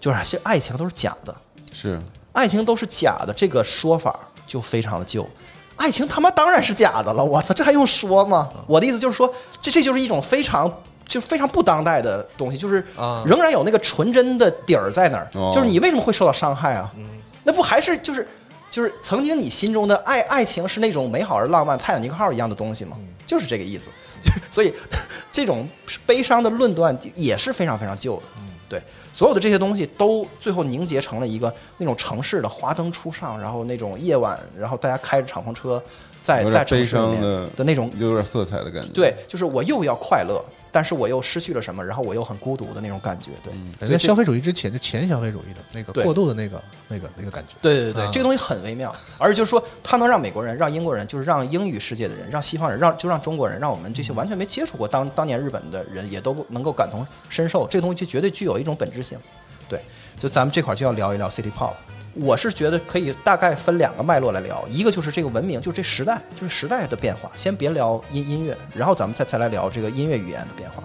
[0.00, 1.34] 就是其实爱情都是假的，
[1.72, 2.00] 是
[2.32, 5.28] 爱情都是假的，这个说法就非常的旧。
[5.74, 8.48] 爱情他妈当然是假的了，我操，这还用说吗？
[8.68, 10.72] 我的意思就是说，这这就是一种非常
[11.06, 16.90] 就非常不当代的东西，就是啊仍然有那个纯真的底儿在那儿，哦就是你为什么会受到伤害啊？
[17.44, 18.26] 那不还是就是
[18.70, 22.96] 就是曾经你心中的爱爱情是那种美好而浪漫泰坦尼克号一样的东西吗？
[23.26, 23.88] 就是这个意思。
[24.50, 24.72] 所以
[25.32, 25.68] 这种
[26.06, 28.22] 悲伤的论断也是非常非常旧的。
[28.68, 28.80] 对，
[29.12, 35.82] 所有的这些东西都最后凝结成了一个那种城市的华灯初上，然后那种夜晚，然后大家开着敞篷车
[36.20, 37.20] 在在城市里面
[37.54, 38.88] 的那种有点色彩的感觉。
[38.94, 40.42] 对，就是我又要快乐，
[40.72, 43.30] 但是我又失去了什么，然后我又很孤独的那种感觉。
[43.42, 47.54] 对，在消费主义之前，就前消费主义的那个过度的那个那个那个感觉。
[47.60, 57.66] 对对对对，啊这个东西很微妙，而且就是说，它能让美国人、让英国人，就是让英语世界的人、让西方人、让就让中国人、让我们这些完全没接触过当当年日本的人，也都能够感同身受。
[57.68, 59.18] 这个东西就绝对具有一种本质性。
[59.68, 59.80] 对，
[60.18, 61.74] 就咱们这块儿就要聊一聊 City Pop。
[62.14, 67.30] 我是觉得可以大概分两个脉络来聊，一个就是这个文明，就是这时代，就是时代的变化。
[67.34, 70.84] 先别聊音音乐，然后咱们再再来聊这个音乐语言的变化。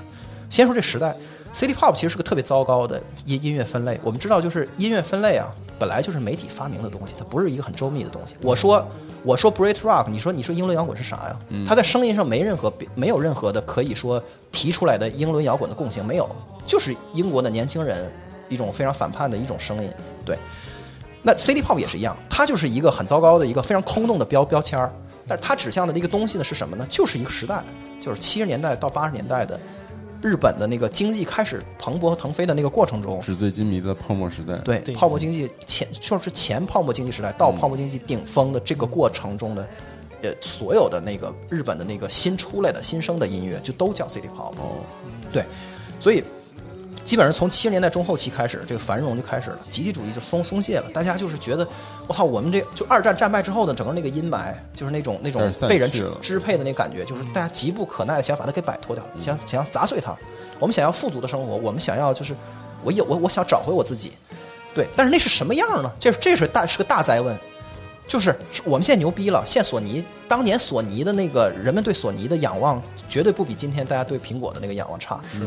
[0.50, 1.14] 先说这时代
[1.52, 4.00] ，City Pop 其实是个特别糟糕的音音乐分类。
[4.02, 8.36] 我们知道，就是音乐分类啊，本来就是媒体发明的东西，它不是一个很周密的东西。
[8.42, 8.88] 我说
[9.24, 11.38] 我说 Brit Rock，你说你说英伦摇滚是啥呀？
[11.68, 16.30] 它在声音上没任何没有任何的可以说提出来的英伦摇滚的共性，没有，
[16.66, 18.10] 就是英国的年轻人
[18.48, 19.92] 一种非常反叛的一种声音。
[20.24, 20.38] 对，
[21.28, 24.90] 那 City Pop 也是一样，它就是一个很糟糕的一个非常空洞的标标签儿，
[25.28, 26.88] 但是它指向的那个东西呢是什么呢？
[26.90, 27.62] 就是一个时代，
[28.00, 29.60] 就是七十年代到八十年代的
[30.22, 34.58] 日本的那个经济开始蓬勃腾飞的那个过程中，纸醉金迷的泡沫时代。
[34.60, 39.68] 对泡沫经济前就是前泡沫经济时代到泡沫经济顶峰的这个过程中的，
[40.22, 44.54] 呃，所有的那个日本的那个新出来的新生的音乐就都叫 City Pop。
[44.54, 44.80] 哦，
[45.30, 45.44] 对，
[46.00, 46.24] 所以
[47.08, 51.66] 基本上从七十年代中后期开始，这个繁荣就开始了，集体主义就松松懈了，大家就是觉得，
[52.06, 60.14] 我靠，我们这就二战战败之后的整个那个阴霾，就是那种那种被人支支配的那感觉，就是大家急不可耐的想把它给摆脱掉，想想要砸碎它。
[60.60, 62.36] 我们想要富足的生活，我们想要就是
[62.84, 64.12] 我有我我想找回我自己，
[64.76, 65.90] 对，但是那是什么样呢？
[66.02, 67.34] 这这是大是个大灾问。
[68.06, 75.22] 就是是我们现在牛逼了，现在索尼当年索尼的那个人们对索尼的仰望，绝对不比今天大家对苹果的那个仰望差。
[75.32, 75.42] 是，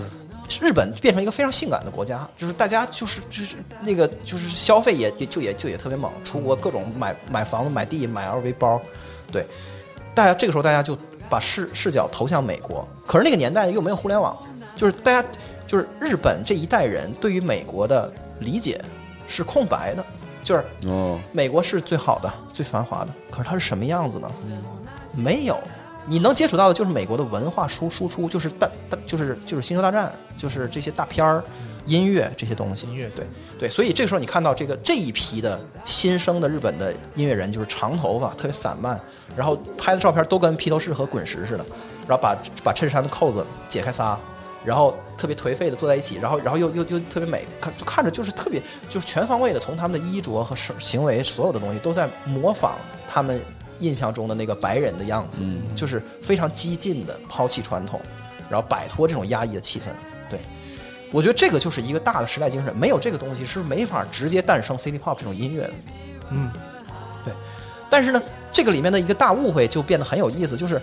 [0.60, 8.80] 日本变成一个非常性感的国家，就是大家就是就是那个就是消费也也就也就也特别猛，出国各种买买房子、买地、买 LV 包，
[9.30, 9.46] 对，
[10.14, 10.96] 大家这个时候大家就
[11.28, 14.36] 把视视角投向美国，可是那个年代又没有互联网，
[14.74, 15.28] 就是大家
[15.66, 18.82] 就是日本这一代人对于美国的理解
[19.28, 20.04] 是空白的，
[20.42, 24.30] 就是哦，美国是最好的、最繁华的，可是它是什么样子呢？
[25.14, 25.58] 没有，
[26.10, 31.44] 你能接触到的就是美国的文化输输出，就是大大就是就是星球大战，就是这些大片儿、
[31.86, 32.84] 音乐这些东西。
[32.88, 33.24] 音乐对
[33.56, 39.00] 对，所以这个时候你看到这个这一批的新生的日本的音乐人，就是长头发，特别散漫，
[39.36, 41.64] 然后拍的照片都跟披头士和滚石似的，
[42.08, 44.18] 然后把把衬衫的扣子解开仨。
[44.62, 52.76] 然后特别颓废的坐在一起，然后然后又又又特别美，看就看着就是特别就是全方位的从他们的衣着和行行为所有的东西都在模仿
[53.08, 53.42] 他们
[53.80, 55.42] 印象中的那个白人的样子，
[55.74, 58.00] 就是非常激进的抛弃传统，
[58.48, 59.84] 然后摆脱这种压抑的气氛。
[60.28, 60.38] 对，
[61.10, 65.70] 我觉得这个就是一个大的时代精神，没有这个东西是没法直接诞生 City Pop 这种音乐的。
[66.30, 66.50] 嗯，
[67.24, 67.34] 对。
[67.88, 68.22] 但是呢，
[68.52, 70.80] 这个里面的一个大误会就变得很有意思，就是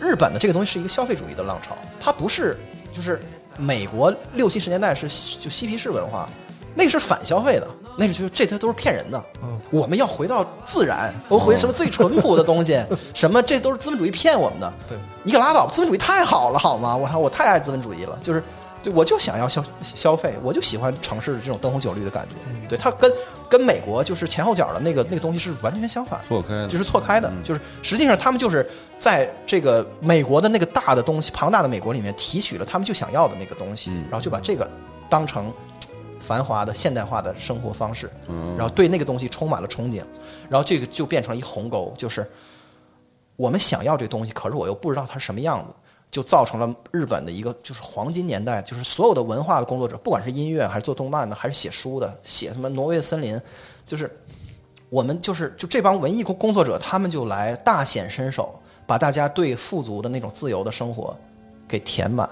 [0.00, 2.56] 日本的这个东西是一个消费主义的浪潮，它不是
[2.92, 3.22] 就是
[3.56, 5.08] 美国六七十年代是
[5.40, 6.28] 就嬉皮士文化，
[6.74, 7.66] 那个是反消费的，
[7.96, 9.22] 那是就这些都是骗人的。
[9.42, 12.80] 嗯，我们要回到自然，我回什么最淳朴的东西，
[13.14, 14.72] 什么这都是资本主义骗我们的。
[14.88, 16.96] 对，你可拉倒，资本主义太好了，好吗？
[16.96, 18.42] 我操，我太爱资本主义了，就是。
[18.82, 22.68] 对，我就想要消消费，我就喜欢城市的这种灯红酒绿的感觉。
[22.68, 23.12] 对，它跟
[23.48, 26.20] 跟美国就是前后脚的那个那个东西是完全相反。
[26.22, 28.64] 错开的，就是错开的，就是实际上他们就是
[28.96, 34.70] 在这个美国的那个大的东西、庞大的美国里面提取了他们就想要的那个东西，然后就把这个
[35.08, 35.52] 当成
[36.26, 38.10] 繁华的现代化的生活方式，
[38.58, 40.02] 然后对那个东西充满了憧憬，
[40.48, 42.28] 然后这个就变成了一鸿沟，就是
[43.36, 45.72] 我们想要这东西，可是我又不知道它是什么样子，
[46.10, 53.40] 就造成了日本的一个就是黄金年代，就是所有的文化的工作者，不管是音乐还是做动漫的，还是写书的，写什么挪威的森林，
[53.86, 54.10] 就是
[54.90, 61.16] 我们就是就这帮文艺工工作者，他们就来大显身手，把大家对富足的那种自由的生活
[61.68, 62.28] 给填满。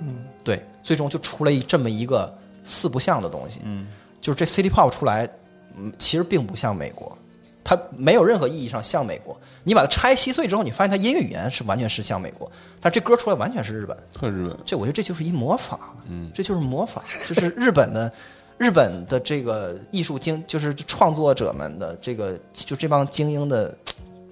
[0.00, 3.60] 嗯，对，最终就出了一这么一个四不像的东西。
[3.64, 3.86] 嗯，
[4.20, 5.28] 就是这 City Pop 出来，
[5.76, 7.16] 嗯，其实并不像美国，
[7.64, 9.38] 它没有任何意义上像美国。
[9.64, 12.50] 你把它拆稀碎之后，你发现它音乐语言是完全是像美国，
[12.80, 13.96] 但这歌出来完全是日本。
[14.12, 18.12] 特日本，这我觉得这就是一魔法，嗯，这就是魔法，就是日本的
[18.58, 23.76] 日本的这个艺术精，就是创作者们的这个就这帮精英的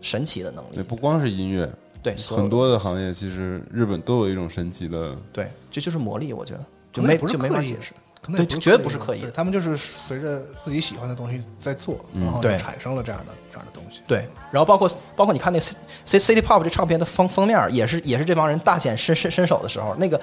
[0.01, 1.71] 神奇的能对，力，不光是音乐，
[2.03, 7.93] 对，很多的行业其实日本都有一种神奇的，对，这就是魔力，我觉得就没就没法解释，
[8.23, 14.03] 可能也对绝对不不是刻意的他们就是随着自己喜欢的东西在做，然后产生了这样的这样的东西。
[14.07, 20.21] 对，然后包括包括你看那 C C City Pop 这唱片的封封面，也是也是这帮人大显身身身手的时候，那个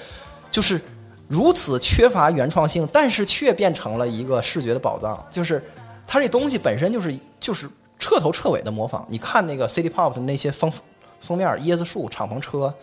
[0.52, 0.80] 就是
[1.28, 5.26] 如此缺乏原创性，但是却变成了一个视觉的宝藏。
[5.32, 5.64] 就是
[6.06, 9.06] 它这东西本身就是就是彻头彻尾的模仿。
[9.10, 10.72] 你看那个 City Pop 的那些封
[11.20, 12.74] 封面，椰子树、敞篷车、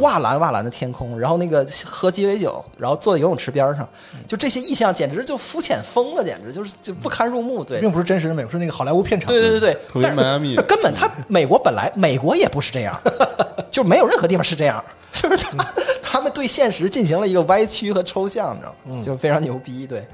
[0.00, 3.88] 哇蓝哇蓝的天空，然后那个喝鸡尾酒，然后坐在游泳池边上，
[4.26, 7.62] 就这些意象简直就肤浅疯了，简直就是就不堪入目。
[7.64, 9.28] 对，并不是真实的美国，是那个好莱坞片场。
[9.28, 12.98] 对对对对，特别但是迈阿密根本他美国本来美国也不是这样，
[13.70, 15.66] 就没有任何地方是这样， 就是他
[16.02, 19.02] 他们对现实进行了一个歪曲和抽象，你知道吗？
[19.02, 20.06] 就非常牛逼，对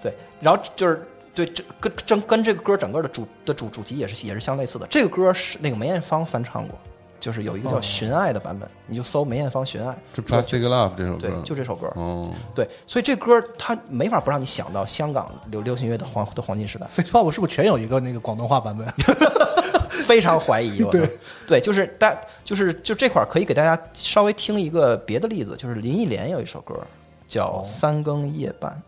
[0.00, 1.06] 对，然后就是。
[1.36, 4.86] 对，这跟跟跟这个歌整个的主的主主题也是也是相类似的。
[4.88, 6.78] 这个歌是那个梅艳芳翻唱过，
[7.24, 11.90] 就是有一个叫《寻爱》的版本，你就搜梅艳芳《寻爱》，就 Plastic Love 这首歌对，，就这首歌。
[11.96, 16.86] 哦，对，所以这歌它没法不让你想到香港流流行乐的黄的黄金时代。
[16.86, 18.86] ，City Pop 是不是全有一个那个广东话版本？
[20.06, 20.84] 非常怀疑。
[20.92, 21.08] 对
[21.46, 22.14] 对，就是大
[22.44, 26.78] 就是就这块儿可以给大家稍微听一个别的例子，就是林忆莲有一首歌
[27.26, 28.70] 叫《三更夜半》。
[28.74, 28.80] 这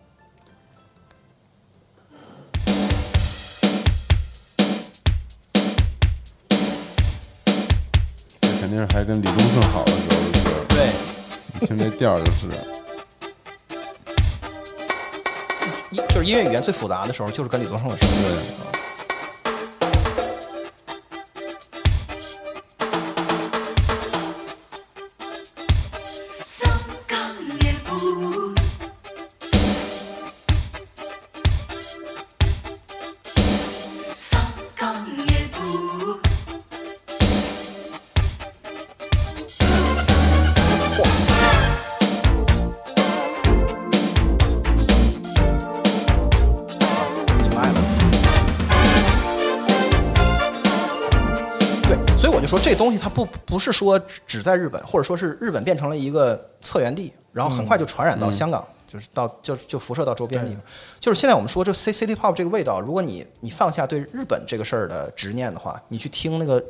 [8.66, 12.48] 肯定是还跟李宗盛好的时候的歌，对，听这调儿就是。
[15.92, 18.10] 音就是音乐语言最复杂的时候，就是跟李宗盛的时候。
[18.10, 18.32] 对，
[52.86, 60.62] 东西它不不是说只在日本，或者说是日本变成了一个策源地，然后很快就传染到香港，就是到就就辐射到周边地方。
[61.00, 66.62] 就是现在我们说这 C City Pop 这个味道，如果你你放下对日本这个事儿的执念的话，你去听那个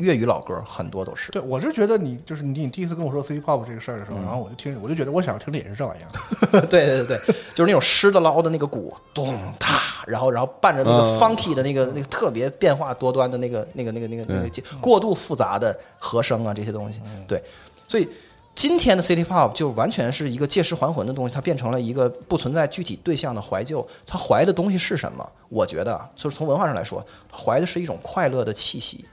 [0.00, 1.30] 粤语老歌，很多都是。
[1.30, 6.60] 对，我是觉得你就是你，你第一次跟我说 City Pop 这个事儿的时候，然后我就听，我就觉得我想听的也是这玩意儿。
[6.66, 9.68] 对对对对，就是那种湿的捞的那个鼓，咚哒，
[10.06, 17.42] 然后然后伴着那个嗯 funky 的那个那个特别变化多端的那个那个那个那个那个对过度复杂的和声啊这些东西，对，
[17.86, 18.08] 所以。
[18.52, 23.86] 今天的 City Pop 就完全是一个借尸还魂的东西，它变成了一个不存在具体对象的怀旧。
[24.04, 25.26] 它怀的东西是什么？
[25.48, 29.04] 我觉得啊，就是从文化上来说，怀的是一种快乐的气息，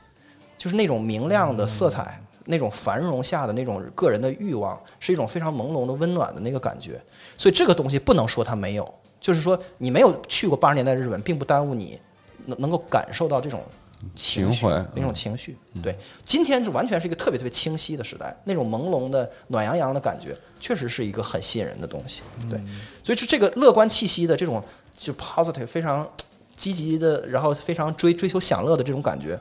[0.57, 6.99] 就是那种明亮的色彩，那种繁荣下的那种个人的欲望，是一种非常朦胧的温暖的那个感觉。
[7.37, 11.99] 所以这个东西不能说它没有，就是说你没有去过八十年代日本，并不耽误你
[12.45, 13.61] 能能够感受到这种
[14.15, 15.57] 情绪情怀那种情绪。
[15.83, 22.21] 对，今天是完全是一个特别特别清晰的时代，那种朦胧的暖洋洋的感觉，确实是一个很吸引人的东西。
[22.49, 22.59] 对，
[23.03, 24.63] 所以是这个乐观气息的这种
[24.95, 26.09] 就 positive 非常
[26.55, 29.39] 积极的，然后非常追追求享乐的这种感觉。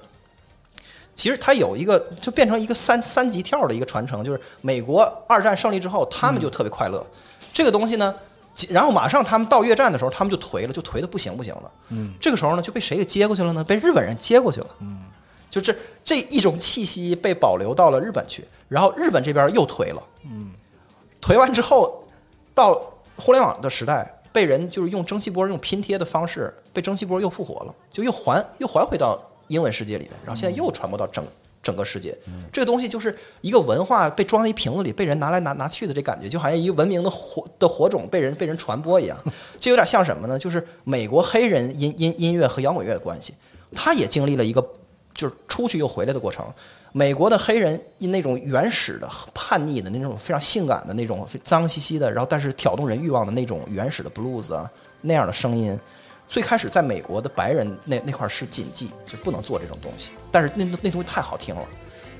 [1.16, 7.04] 其实它有一个，就变成一个三三级跳的一个传承，就是美国二战胜利之后，他们就特别快乐。
[7.54, 8.14] 这个东西呢，
[8.68, 11.72] 然后马上他们到越战的时候，他们就颓了，就颓的不行不行了。
[11.88, 13.64] 嗯，这个时候呢，就被谁给接过去了呢？
[13.64, 14.66] 被日本人接过去了。
[14.80, 15.04] 嗯，
[15.50, 20.02] 就这这一种气息被保留到了日本去，然后日本这边又颓了。
[20.24, 20.50] 嗯，
[21.22, 22.04] 颓完之后，
[22.54, 22.78] 到
[23.16, 31.24] 互联网的时代，被人就是用蒸汽波用拼贴的方式，被蒸汽波又复活了，就又还又还回到英文世界里面，然后现在又传播到整
[31.62, 32.16] 整个世界。
[32.52, 39.18] 这个东西就是一个文化被装在一瓶子里，被人拿来拿拿去的这感觉，就好像一个文明的火的火种被人被人传播一样。
[39.58, 40.38] 就有点像什么呢？
[40.38, 43.34] 就是美国黑人音音音乐和摇滚乐的关系，
[43.74, 44.64] 他也经历了一个
[45.14, 46.46] 就是出去又回来的过程。
[46.92, 54.70] 美国的黑人因那种原始的、叛逆的那种非常性感的那种脏兮兮的，然后但是挑动人欲望的那种原始的 blues 啊
[55.02, 55.78] 那样的声音，
[56.28, 60.10] 最开始在美国的白人那那块儿是禁忌，就不能做这种东西。
[60.30, 61.66] 但是那那东西太好听了，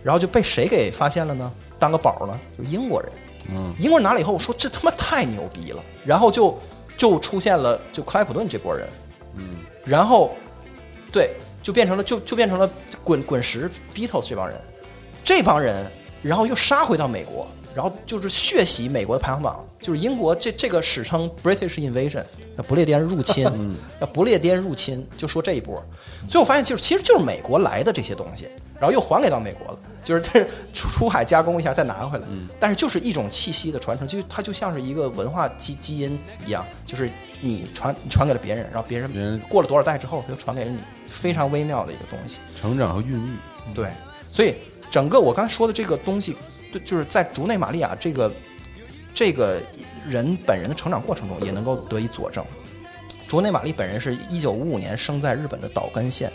[0.03, 1.53] 然后就被谁给发现了呢？
[1.79, 2.39] 当个宝呢？
[2.57, 3.13] 就是英国人。
[3.49, 6.59] 嗯，英国人拿了以后，我说这他妈太牛逼了，然后就
[6.97, 8.89] 就出现了就克莱普顿这波人，
[9.37, 10.35] 嗯，然后
[11.13, 12.69] 对，就变成了就就变成了
[13.05, 14.61] 滚滚石 Beatles 这帮人，
[15.23, 15.89] 这帮人，
[16.23, 17.47] 然后又杀回到美国，
[17.77, 22.25] 然后就是血洗美国的排行榜，就是英国这这个史称 British Invasion，
[22.57, 23.45] 叫不列颠入侵，
[24.01, 25.85] 叫不列颠入侵，就说这一波，
[26.27, 28.49] 最后发现就是其实就是美国来的这些东西，
[28.81, 32.25] 然后又还给到美国了，就是这出出海加工一下再拿回来，
[32.59, 37.11] 但是就是一种气息的传承，就它就像是一个文化基基因一样，就是
[37.43, 42.39] 你传你传给了别人，然后别人别人过了多少代之后，他就传给了你，非常微妙的一个东西。
[42.59, 43.37] 成长和孕育，
[43.75, 43.91] 对，
[44.33, 44.55] 所以
[44.91, 46.35] 整个我刚才说的这个东西，
[46.79, 48.33] 对，就是在竹内玛利亚这个
[49.15, 49.61] 这个
[50.07, 52.45] 人本人的成长过程中，也能够得以佐证。
[53.27, 56.31] 竹内玛丽本人是一九五五年生在日本的岛根县，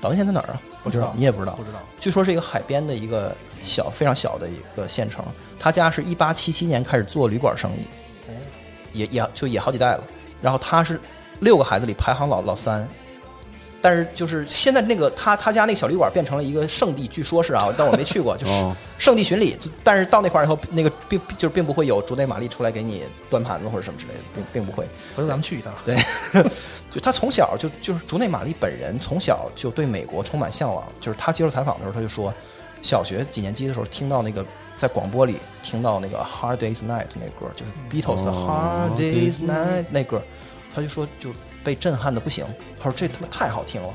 [0.00, 0.60] 岛根县在哪儿啊？
[0.82, 1.62] 不知道你也不知道不。
[1.62, 1.78] 知道。
[2.00, 5.24] 据说是一个海边的一个小非常小的一个县城。
[5.60, 7.86] 他家是一八七七年开始做旅馆生意，
[8.92, 10.02] 也也就也好几代了。
[10.40, 11.00] 然后他是
[11.38, 12.88] 六个孩子里排行老老三，
[13.82, 19.56] 但是就是现在那个他他家那个小旅馆变成了一个圣地，据说是啊，但我没去过，就是哦圣地巡礼。
[19.82, 24.84] 但是到那块儿以后，那个并就是并不会有竹内玛丽出来给你端盘子或者什么之类的，并并不会。
[25.16, 25.74] 回头咱们去一趟。
[25.84, 25.96] 对，
[26.90, 30.86] 就他从小就就是竹内玛丽本人从小就对美国充满向往。
[31.00, 32.32] 就是他接受采访的时候，他就说，
[32.82, 40.22] 小学几年级的时候听到那个在广播里听到那个《Hard Day's Night》那歌，就是 Beatles 的《哦 Hard Day's Night》那歌，
[40.72, 41.30] 他就说就
[41.62, 42.44] 被震撼的不行。
[42.78, 43.88] 他说这他妈太好听了，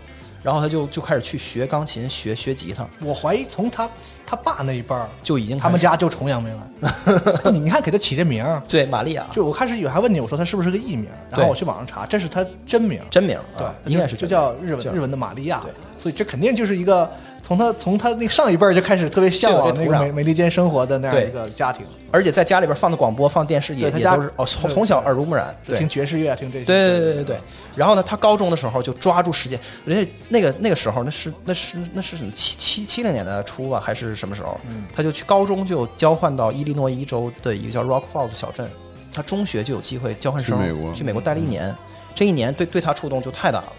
[0.44, 3.90] 然后他就就开始去学钢琴、学学吉他，我怀疑从他
[4.26, 6.62] 他爸那一辈儿，就已经他们家就崇洋媚外。
[7.52, 13.02] 你你看给他起这名儿， 对玛利亚就我开始以为还问你，我说他是不是个艺名，然后我去网上查，这是他真名。
[13.10, 17.10] 真名，对啊，应该是就叫日叫本日文的玛利亚对，所以这肯定就是一个
[17.48, 26.66] 从他从他那上一辈儿就开始特别向往那个美美利坚生活的那样一个家庭，而且在家里边放的广播、放电视也对他家也都是哦，从从小耳濡目染，对，听爵士乐，听这些。
[26.66, 27.40] 对对对对对。
[27.74, 34.60] 然后呢，他高中的时候就抓住时间，人家那个那个时候那是那是那是什么七七七零年代初吧，还是什么时候？
[34.94, 38.70] 他就去高中就交换到伊利诺伊州的一个叫 Rock Falls 小镇，
[39.14, 40.94] 他中学就有机会交换生去美国。
[40.94, 41.74] 去美国待了一年，
[42.14, 43.72] 这一年对对他触动就太大了，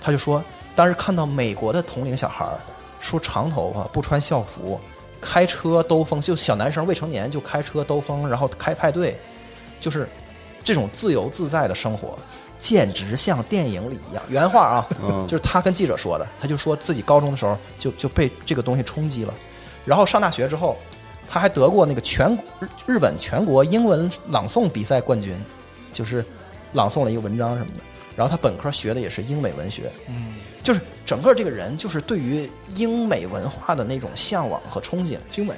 [0.00, 0.40] 他就说
[0.76, 2.54] 当时看到美国的同龄小孩儿
[3.00, 4.80] 梳长头发不穿校服。
[5.20, 9.18] 开车兜风，就小男生未成年就开车兜风，然后开派对，
[9.80, 10.08] 就是
[10.62, 12.16] 这种自由自在的生活，
[12.56, 14.22] 简直像电影里一样。
[14.28, 19.34] 原话啊， 嗯就是他跟记者说的，他就说自己高中的时候就就被这个东西冲击了，
[19.84, 20.76] 然后上大学之后，
[21.28, 22.38] 他还得过那个全
[22.86, 25.36] 日本全国英文朗诵比赛冠军，
[25.92, 26.24] 就是
[26.74, 27.80] 朗诵了一个文章什么的。
[28.14, 30.34] 然后他本科学的也是英美文学，嗯，
[30.68, 35.16] 就是整个这个人就是对于英美文化的那种向往和憧憬。
[35.30, 35.54] 精美。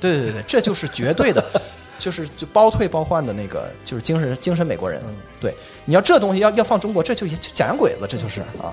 [0.00, 1.44] 对对对对，这就是绝对的，
[2.00, 5.02] 就是就包退包换的那个，就是精神精神美国人。
[5.38, 5.54] 对，
[5.84, 8.72] 你要这东西要要放中国，这就就假洋鬼子，这就是啊。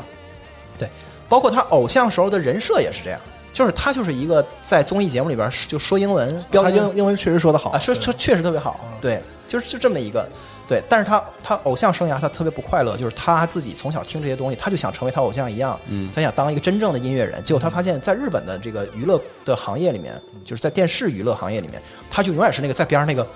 [0.80, 0.88] 对，
[1.28, 3.20] 包括他偶像时候的人设也是这样，
[3.52, 10.26] 就是他就是一个在综艺节目里边就说英文，标英英文确实说的好啊，说说确实特别好，对，就是就这么一个。
[10.66, 17.44] 对，但是他他偶像生涯他特别不快乐，就是他自己从小听这些东西，他就想成为他偶像一样，嗯他想当一个真正的音乐人。
[17.44, 23.28] 结果他发现，在日本的这个娱乐的行业里面，就是在电视娱乐行业里面，他就永远是那个在边上那个，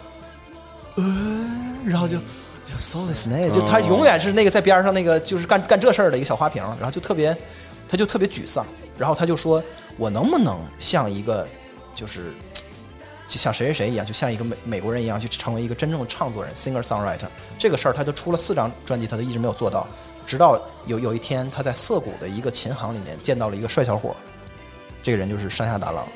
[0.96, 1.04] 呃，
[1.86, 2.18] 然后就
[2.64, 7.36] 就 so this 那，就他永远是那个在边上那个就是干干这事儿的一个小花瓶，然后就特别，
[7.90, 8.66] 他就特别沮丧，
[8.98, 9.62] 然后他就说，
[9.98, 11.46] 我能不能像一个
[11.94, 12.32] 就是。
[13.28, 17.28] 就像谁谁谁一样，就像一个美美国人一样，去成为一个真正的唱作人 （singer songwriter）。
[17.60, 19.86] 这个事儿，他就出了四张专辑，他都一直没有做到。
[20.26, 24.16] 直到有有一天，他在涩谷的一个琴行里面见到了一个帅小伙儿，
[25.04, 26.08] 这个人就是山下达郎。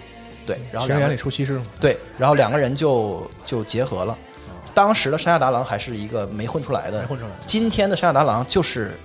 [0.45, 4.17] 对，然后两个学员里出西施嘛，对，然后两个人就就结合了。
[4.73, 8.97] 当时的山下达郎还是一个没混出来的，没混出来今天的山下达郎就是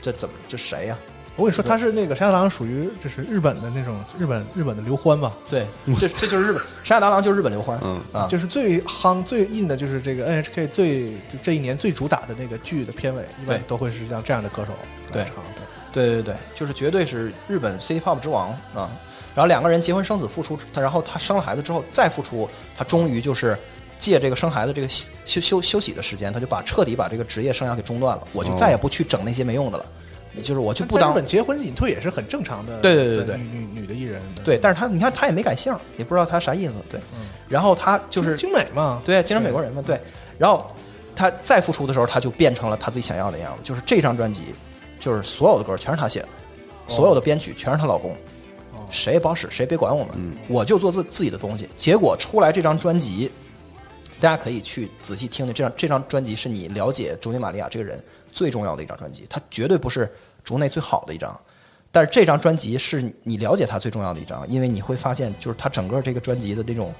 [0.00, 0.98] 这怎么这谁呀、
[1.38, 5.66] 我跟你说，他是那个山下达郎，属于就是日本的那种日本日本的刘欢吧，对，
[5.98, 7.78] 这这就是日本山下达郎，就是日本刘欢。
[7.82, 8.00] 嗯。
[8.12, 14.72] 啊，就是最夯最硬的，就是这个 NHK 最就这一年最主打的那个剧的片尾，一般都会是像这样的歌手
[15.12, 15.22] 对。
[15.22, 15.36] 来唱。
[15.92, 18.90] 对，对对对，就是绝对是日本 City Pop 之王啊！
[19.34, 23.56] 然后两个人结婚生子付出，他然后他生了孩子之后再付出，他终于就是
[23.96, 29.86] 借这个生孩子这个休休休休息的时间，他就把彻底把这个职业生涯给中断了，我就再也不去整那些没用的了，
[30.42, 33.36] 就是我就不当在日本结婚隐退也是很正常的，对对对对对。
[33.36, 37.00] 女女女的艺人，对，但是他你看他也没改姓，也不知道他啥意思，对，
[37.48, 40.00] 然后他就是精美嘛，对，精神美国人嘛，对。
[40.38, 40.70] 然后
[41.16, 44.42] 他再复出的时候，他就变成了他自己想要的样子，就是这张专辑，
[45.00, 46.28] 就是所有的歌全是他写的，
[46.86, 48.16] 所有的编曲全是她老公，
[48.90, 50.14] 谁也不好使，谁也别管我们，
[50.48, 51.68] 我就做自自己的东西。
[51.76, 53.30] 结果出来这张专辑，
[54.20, 58.02] 大家可以去仔细听听，这张这张专辑是你了解竹内玛利亚这个人
[58.38, 60.08] 最重要的一张专辑，它绝对不是
[60.44, 61.36] 竹内最好的一张。
[61.90, 66.94] 但是这张专辑是你了解他最重要的一张，因为你会发现，就是他整个这个专辑的那种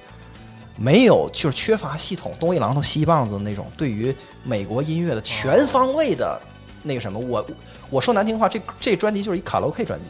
[0.75, 4.13] 没有，就是缺乏系统，东一榔头西一棒子的那种，对于
[4.43, 6.41] 美国音乐的全方位的
[6.83, 7.45] 那个什么，我
[7.89, 10.05] 我说难听话，这这专辑就是一卡拉 OK 专辑，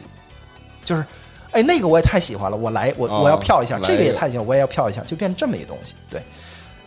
[0.82, 1.04] 就是，
[1.52, 6.22] 哎，那个我也太喜欢了，我来，我哦我要票一下，来这个也太喜欢，我也要票一下，就变成这么一个东西，对。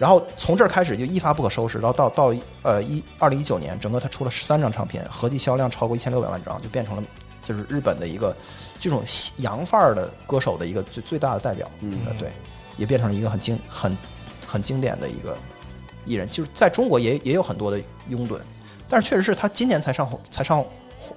[0.04, 7.04] 然后从这儿开始就一发不可收拾，然后到到呃一二零一九年，整个他出了十三张唱片，合计销量超过一千六百万张，就变成了
[7.42, 8.36] 就是日本的一个
[8.82, 9.02] 这种
[9.38, 12.34] 洋范儿的歌手的一个最最大的代表，嗯，对，
[12.76, 13.98] 也变成了一个很经很
[14.46, 15.38] 很经典的一个
[16.06, 18.38] 艺人，就是在中国也也有很多的拥趸，
[18.90, 20.66] 但是确实是他今年才上红才上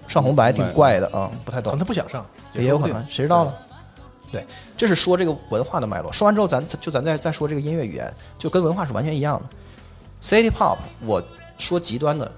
[0.06, 1.72] 上红白，挺怪的啊，不太懂。
[1.72, 3.54] 可能他，不想上，也有可能谁知道呢？
[4.36, 6.12] 对，这是说这个文化的脉络。
[6.12, 9.46] 说完之后，咱就咱再再说这个音乐语言，就跟文化是完全一样的。
[10.20, 11.22] City Pop，我
[11.58, 12.30] 说极端的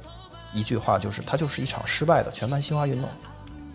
[0.52, 3.10] 一句话就是，它就是一场失败的全盘西化运动，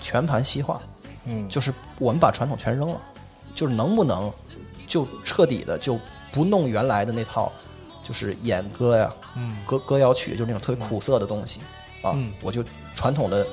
[0.02, 0.82] 全盘西化，
[1.26, 3.02] 嗯，就是我们把传统全扔了，
[3.54, 4.32] 就是能不能
[4.88, 6.00] 就彻底的就
[6.32, 7.52] 不弄原来的那套，
[8.04, 9.58] 就是演歌呀，嗯。
[9.66, 11.60] 歌歌谣曲，就是那种特别苦涩的东西。
[12.02, 12.34] 啊，嗯。
[12.42, 12.64] 我就
[12.96, 13.46] 传统的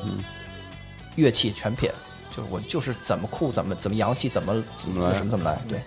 [1.16, 1.92] 乐器全撇，
[2.30, 5.80] 就是我就是怎么酷怎么怎么洋气怎么怎么来什么怎么来，对。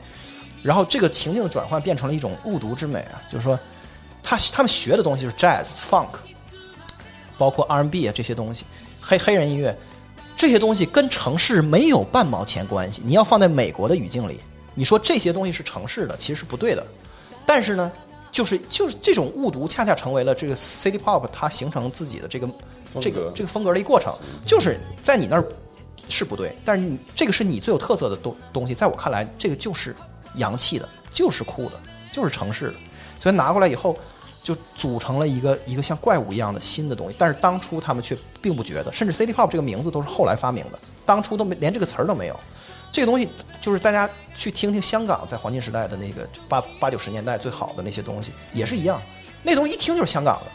[0.61, 3.59] 然后这个情境的转换变成了一种误读之美啊，就是说
[4.21, 6.09] 他他们学的东西就是 jazz、funk，
[7.37, 8.65] 包括 R&B 啊这些东西，
[9.01, 9.77] 黑黑人音乐
[10.37, 13.01] 这些东西跟城市没有半毛钱关系。
[13.03, 14.39] 你要放在美国的语境里，
[14.73, 16.85] 你说这些东西是城市的，其实是不对的。
[17.45, 17.91] 但是呢，
[18.31, 22.49] 就是就是这种误读，恰恰成为了这个 City Pop 它形成自己的这个
[23.01, 24.13] 这个这个风格的一过程，
[24.45, 25.45] 就是在你那儿
[26.09, 29.95] 是不对，但是你这个是你最有特色的东东西，在我看来，这个就是
[30.35, 31.79] 洋气的，就是酷的，
[32.11, 32.75] 就是城市的，
[33.19, 33.97] 所以拿过来以后。
[34.43, 42.37] 就组成了一个一个像怪物一样的新的东西，但是当初他们却并不觉得，甚至 City Pop 这个名字都是后来发明的，当初都没连这个词儿都没有。
[42.91, 43.29] 这个东西
[43.61, 49.01] 就是大家去听听香港在黄金时代的那个八八九十年代最好的那些东西，也是一样，
[49.43, 50.51] 那东西一听就是香港的。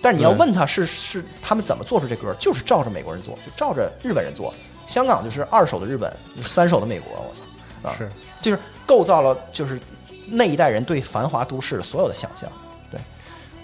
[0.00, 4.54] 但是你要问他是是他们怎么做出这歌，就是照着美国人做，就照着日本人做。
[4.86, 8.10] 香港就是二手的日本，就是三手的美国，我操，啊，是
[8.42, 9.80] 就是构造了就是
[10.26, 12.50] 那一代人对繁华都市的所有的想象。
[12.90, 13.00] 对，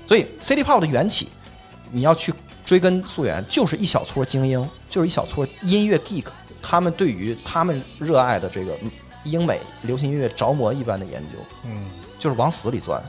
[0.06, 1.28] 所以 City Pop 的缘起，
[1.90, 2.32] 你要去
[2.64, 6.26] 追根溯源，就是一小撮精英，就是一小撮音乐 geek，
[6.62, 8.78] 他们对于他们热爱的这个
[9.24, 13.02] 英美流行音乐着魔一般的研究，嗯，就是往死里钻。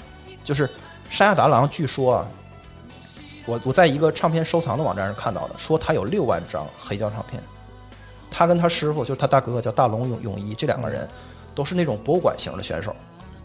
[0.44, 0.68] 就是
[1.10, 2.28] 山下达郎，据说啊，
[3.46, 7.42] 我我在一个唱片收藏的网站上看到的，说他有六万张黑胶唱片。
[8.32, 11.08] 他跟他师傅，就是他大哥叫大龙永永一，这两个人
[11.54, 12.96] 都是那种博物馆型的选手，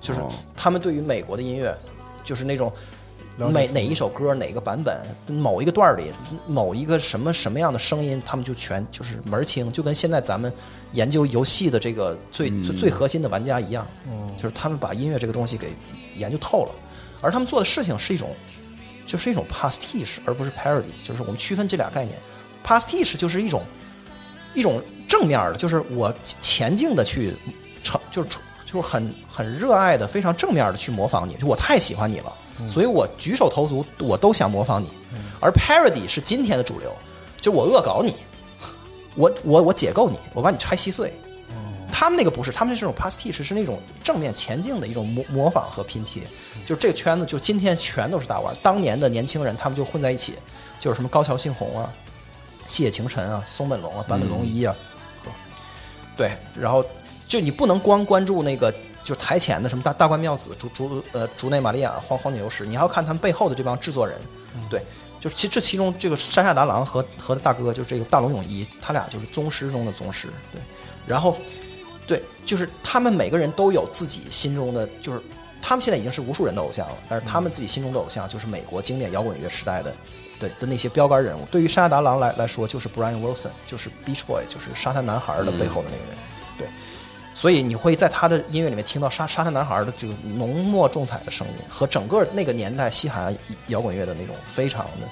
[0.01, 0.32] 就是哦。
[0.57, 1.76] 他们对于美国的音乐，
[2.22, 2.72] 就是那种
[3.37, 6.05] 每哪一首歌哪个版本某一个段儿里
[6.47, 10.51] 某一个什么什么样的声音，他们就全就是门儿清，就跟现在咱们
[10.93, 13.87] 研究游戏的这个最最最核心的玩家一样，
[14.37, 15.68] 就是他们把音乐这个东西给
[16.16, 16.72] 研究透了，
[17.20, 18.34] 而他们做的事情是一种
[19.07, 22.18] 就是一种 pastiche，而不是 parody，就是我们区分这俩概念
[22.64, 23.62] ，pastiche 就是一种
[24.57, 27.33] 一种正面的，就是我前进的去
[27.85, 28.29] 成，就是
[28.65, 32.33] 就是很很热爱的，非常正面的去模仿你，就我太喜欢你了，
[32.67, 34.89] 所以我举手投足我都想模仿你。
[35.39, 36.91] 而 parody 是今天的主流，
[37.41, 38.17] 就我恶搞你，
[39.15, 41.13] 我我我解构你，我把你拆稀碎。
[41.93, 46.23] 他们那个不是，他们是这种 pastiche，是那种正面前进的一种模模仿和拼贴。
[46.67, 48.55] 就是这个圈子，就今天全都是大腕。
[48.63, 50.35] 当年的年轻人，他们就混在一起，
[50.79, 51.91] 就是什么高桥幸宏啊、
[52.67, 54.75] 细野晴臣啊、松本龙啊、坂本龙一啊，
[55.25, 55.31] 呵
[56.17, 56.85] 对，然后
[57.29, 58.73] 就你不能光关注那个
[59.05, 64.19] 就是台前的什么大大关妙子、竹竹呃竹内玛利亚、荒荒井由实，你还要看他们背后的这帮制作人，
[64.69, 64.83] 对，
[65.21, 70.61] 就是其这其中这个山下达郎和和大哥就是这个大龙泳一，他俩就是宗师中的宗师，对，
[71.07, 71.37] 然后
[72.07, 75.21] 对，就是他们每个人都有自己心中的，就是
[75.61, 79.95] 他们现在已经是无数人的偶像了，但是他们自己心中的偶像就是美国经典摇滚乐时代的
[80.39, 81.45] 的的那些标杆人物。
[81.51, 86.16] 对于山下达郎来来说，就是 Brian Wilson，就是 Beach Boy，就是沙滩男孩的背后的那个人。
[86.59, 86.68] 对，
[87.34, 93.37] 所以你会在他的音乐里面听到沙沙滩男孩的这个浓墨重彩的声音，和整个那个年代西海岸
[93.68, 95.09] 摇滚乐的那种非常的，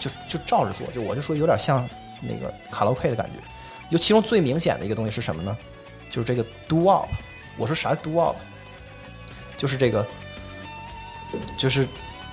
[0.00, 1.88] 就就照着做，就我就说有点像
[2.20, 3.32] 那个卡拉 OK 的感觉。
[3.90, 5.56] 有其中最明显的一个东西是什么呢？
[6.10, 7.06] 就是这个 doo wop。
[7.56, 8.34] 我说啥 doo wop？
[9.56, 10.06] 就是这个，
[11.56, 11.86] 就是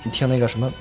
[0.03, 0.71] 你听那个什么。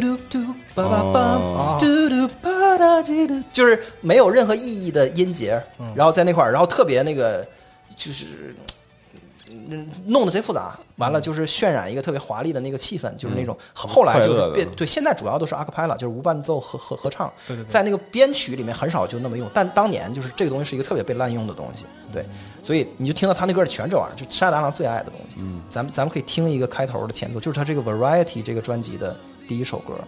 [0.00, 5.62] 嘟嘟叭叭叭，嘟嘟吧嗒叽嘟，就是没有任何意义的音节，
[5.94, 7.46] 然后在那块儿，然后特别那个，
[7.94, 8.56] 就是
[9.68, 10.78] 嗯弄得贼复杂。
[10.96, 17.30] 完了就是渲染一个特别华丽的那个气氛，就是那种后后来就变对，现在主要都是阿克派拉，就是无伴奏合合合唱。
[17.68, 21.84] 在那个编曲里面很少就那么用，但当年就是这个东西是一个特别被滥用的东西。
[22.10, 22.24] 对，
[22.62, 25.36] 所以你就听到他那歌全这玩意儿，就山大郎最爱的东西。
[25.40, 29.16] 嗯，咱们咱们可以听一个开头的前奏，就是他这个 Variety 这个专辑的
[29.52, 30.02] 第一首歌。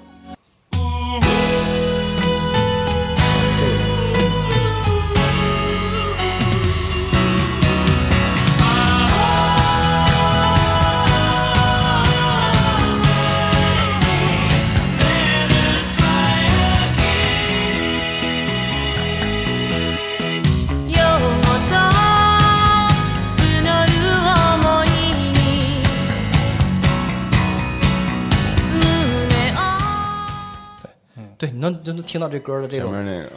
[31.44, 32.90] 对，你能就能听到这歌的这种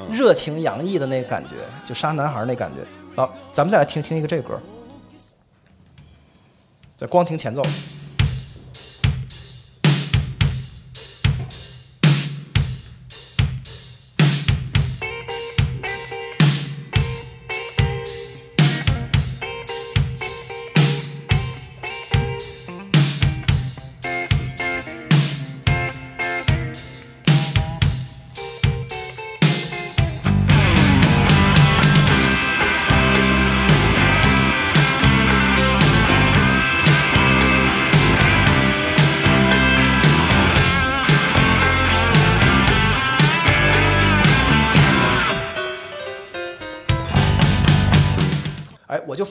[0.10, 1.56] 热情洋溢的那个感觉，
[1.86, 2.78] 就杀男孩那感觉。
[3.18, 4.62] 好，咱们再来听听一个这个歌，
[6.98, 7.62] 对，光听前奏。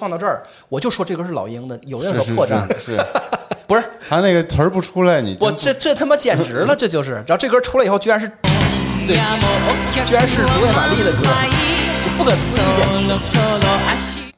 [0.07, 3.01] 放到这儿，我就说这歌是老鹰的，有任何破绽是是
[3.67, 3.83] 不是？
[4.09, 7.15] 他那个词儿不出来，你我这这他妈简直了，这就是。
[7.27, 8.31] 然后这歌出来以后，居然是，
[9.05, 9.17] 对，
[10.05, 11.25] 居然是竹内玛丽的歌，
[12.17, 13.17] 不可思议，简直。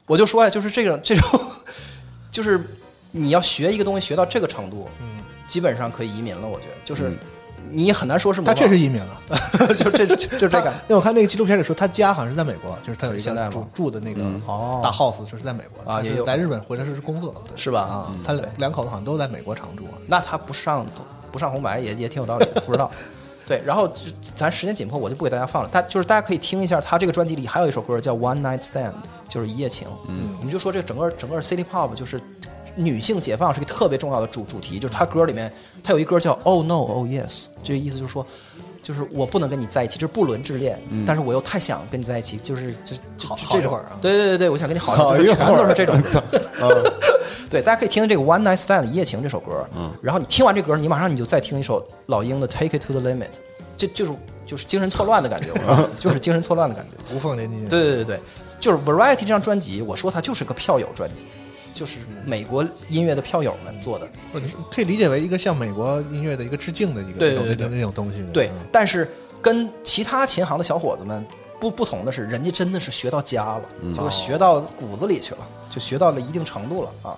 [0.06, 1.38] 我就说呀，就是这种这种，
[2.30, 2.58] 就是
[3.10, 6.48] 你要学一个东西学到这个程度，嗯，基本上可以移民了。
[6.48, 7.12] 我觉得，就是
[7.70, 9.20] 你也很难说是模他确实移民了。
[9.76, 17.80] 就这就就这 他感因为我看那个纪录片里说，他家好像是在美国，就是他有一个住住的那个哦大 house 就是在美国啊也有来日本回来是工作，对是吧？
[17.80, 19.86] 啊，他两两口子好像都在美国常住。
[20.06, 20.84] 那他不上
[21.30, 22.90] 不上红白也也挺有道理的，不知道。
[23.48, 23.94] 对，然后就
[24.34, 25.68] 咱时间紧迫，我就不给大家放了。
[25.70, 28.90] 大就是大家可以听一下，他这个专辑里还有一首歌叫《One Night Stand》，
[29.26, 29.88] 就是一夜情。
[30.06, 32.20] 嗯，我们就说这整个整个 City Pop 就是
[32.78, 34.78] 女性解放是一个特别重要的主主题。
[34.78, 35.52] 就是他歌里面，
[35.82, 37.26] 他有一歌叫《Oh No Oh Yes》，
[37.62, 38.26] 这个意思就是说，
[38.82, 46.00] 就是我不能跟你在一起，这是不伦之恋，但是我又太想跟你在一起，就是就就好就这一会儿啊对对对对，我想跟你好一会儿，全都是这种。
[47.50, 53.16] 对，大家可以听听这个《One Night Stand》一夜情这首歌，嗯，然后你听完这歌，你马上你就再听一首老鹰的《Take It to the Limit》，
[53.74, 54.12] 这就是
[54.46, 55.48] 就是精神错乱的感觉，
[55.98, 57.14] 就是精神错乱的感觉。
[57.14, 57.56] 无缝连接。
[57.68, 58.20] 对对对对，
[58.60, 61.26] 就是 Variety 这张专辑，我说它就是个票友专辑，
[61.74, 64.08] 就是美国音乐的票友们做的。
[64.70, 68.24] 可以理解为一个向美国音乐的一个致敬的一个那种对对对那种东西。
[68.32, 69.10] 对嗯，但是
[69.40, 71.24] 跟其他琴行的小伙子们
[71.60, 73.62] 不不同的是，人家真的是学到家了，
[73.94, 77.16] 就是学到骨子里去了，就学到了一定程度了啊。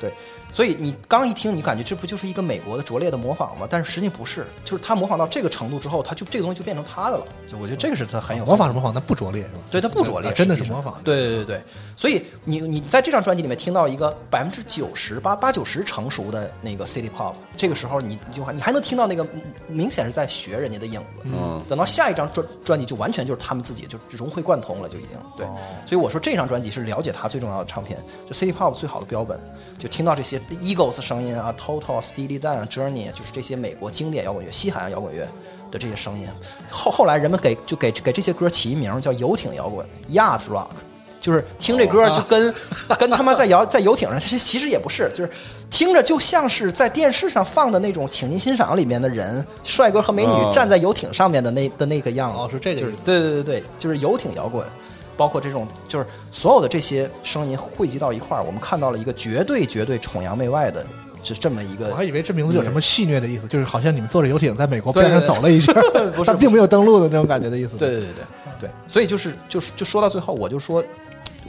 [0.00, 0.12] 对，
[0.52, 3.66] 所以你刚一听，你感觉这不就是一个美国的拙劣的模仿吗？
[3.68, 7.24] 但是实际不是，就是他模仿到这个程度之后，他就这个东西就变成他的了。
[7.48, 9.58] 就我觉得这个是他很有模仿是模仿，但不拙劣是吧？
[9.70, 11.00] 对，他不拙劣，啊真的是模仿。
[11.02, 11.62] 对对对对，
[11.96, 21.22] 所以你你在这张专辑里面听到一个百分之九十八八九十成熟的那个 City Pop，这个时候你你就还你还能听到那个嗯明显是在学人家的影子。
[21.24, 25.46] 嗯等到下一张专专辑就完全就是他们自己就融会贯通了，就已经对。
[25.46, 27.98] 哦所以我说这张专辑是了解他最重要的唱片，
[28.28, 29.40] 就 City Pop 最好的标本，
[29.78, 35.26] 就听到这些 Eagles 声音啊，Toto、Steely Dan、Journey，就是这些美国经典摇滚乐、西海岸摇滚乐
[35.70, 36.26] 的这些声音。
[36.70, 40.68] 后后来人们给就给给这些歌起一名叫游艇摇滚 （Yacht Rock）。
[41.20, 42.52] 就是听这歌就跟、
[42.98, 45.30] 跟他妈在摇在游艇上，其实其实也不是，就是
[45.70, 52.38] 听着就像是在电视上放的那种，请您欣赏里面的人，帅哥和美女哦站在游艇上面的那的那个样子。
[52.38, 54.66] 哦是这个意思就是对对对对，就是游艇摇滚，
[55.16, 60.84] 包括这种就是所有的这些声音汇集到一块儿，我们看到了一个绝对绝对崇洋媚外的，
[61.22, 61.88] 是这么一个。
[61.88, 65.74] 我还以为这名字有什么戏谑的意思，就是好像你们坐着游艇在美国边上走了一圈
[66.14, 67.76] 不，是 并没有登陆的那种感觉的意思。
[67.76, 68.24] 对对对对
[68.60, 70.82] 对，所以就是就是就说到最后，我就说，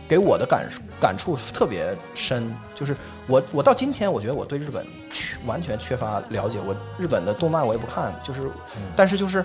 [0.07, 0.67] 给我的感
[0.99, 2.95] 感触特别深，就是
[3.27, 6.59] 我我到今天，我觉得我对日本缺完全缺乏了解。
[6.65, 8.41] 我日本的动漫我也不看，就是，
[8.95, 9.43] 但是就是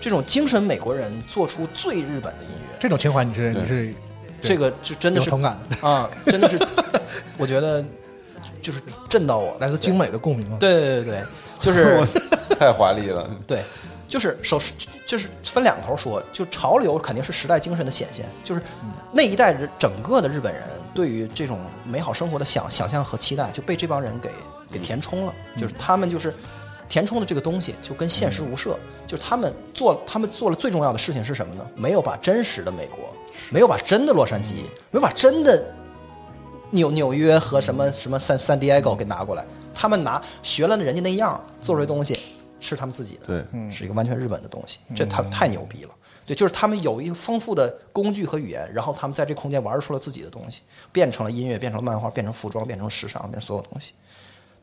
[0.00, 3.94] 这种精神美国人做出最日本的音乐，这种情怀你是你是
[4.40, 6.58] 这个是真的是有同感的，啊，真的是，
[7.38, 7.84] 我觉得
[8.60, 10.56] 就是震到我，来自精美的共鸣啊。
[10.58, 11.22] 对对对对，
[11.60, 12.04] 就是
[12.58, 13.62] 太华丽了，对，
[14.08, 14.60] 就是首
[15.06, 18.62] 就是分两头说，就潮流肯定是时代精神的显现，就是
[19.12, 20.62] 那一代人整个的日本人
[20.94, 24.30] 对于这种美好生活的想想象和期待就被这帮人给
[24.70, 26.34] 给填充了，就是他们就是
[26.88, 31.66] 填充的这个东西就跟现实无涉，就是他们做他们做了最重要的事情是什么呢？
[31.76, 33.14] 没有把真实的美国，
[33.50, 34.54] 没有把真的洛杉矶，
[34.90, 35.64] 没有把真的
[36.70, 42.18] 纽纽约和什么什么三三 Diego 给拿过来，他们拿学了人家那样做出来东西
[42.58, 45.90] 是他们自己的，对，是一个完全日本的东西，这他太牛逼了。
[46.30, 50.62] 对，就是他们有一个丰富的工具和语言，然后他们在这空间玩出了自己的东西，
[50.92, 53.94] 变成了音乐，变成了漫画，变成服装，变成时尚，变成所有东西。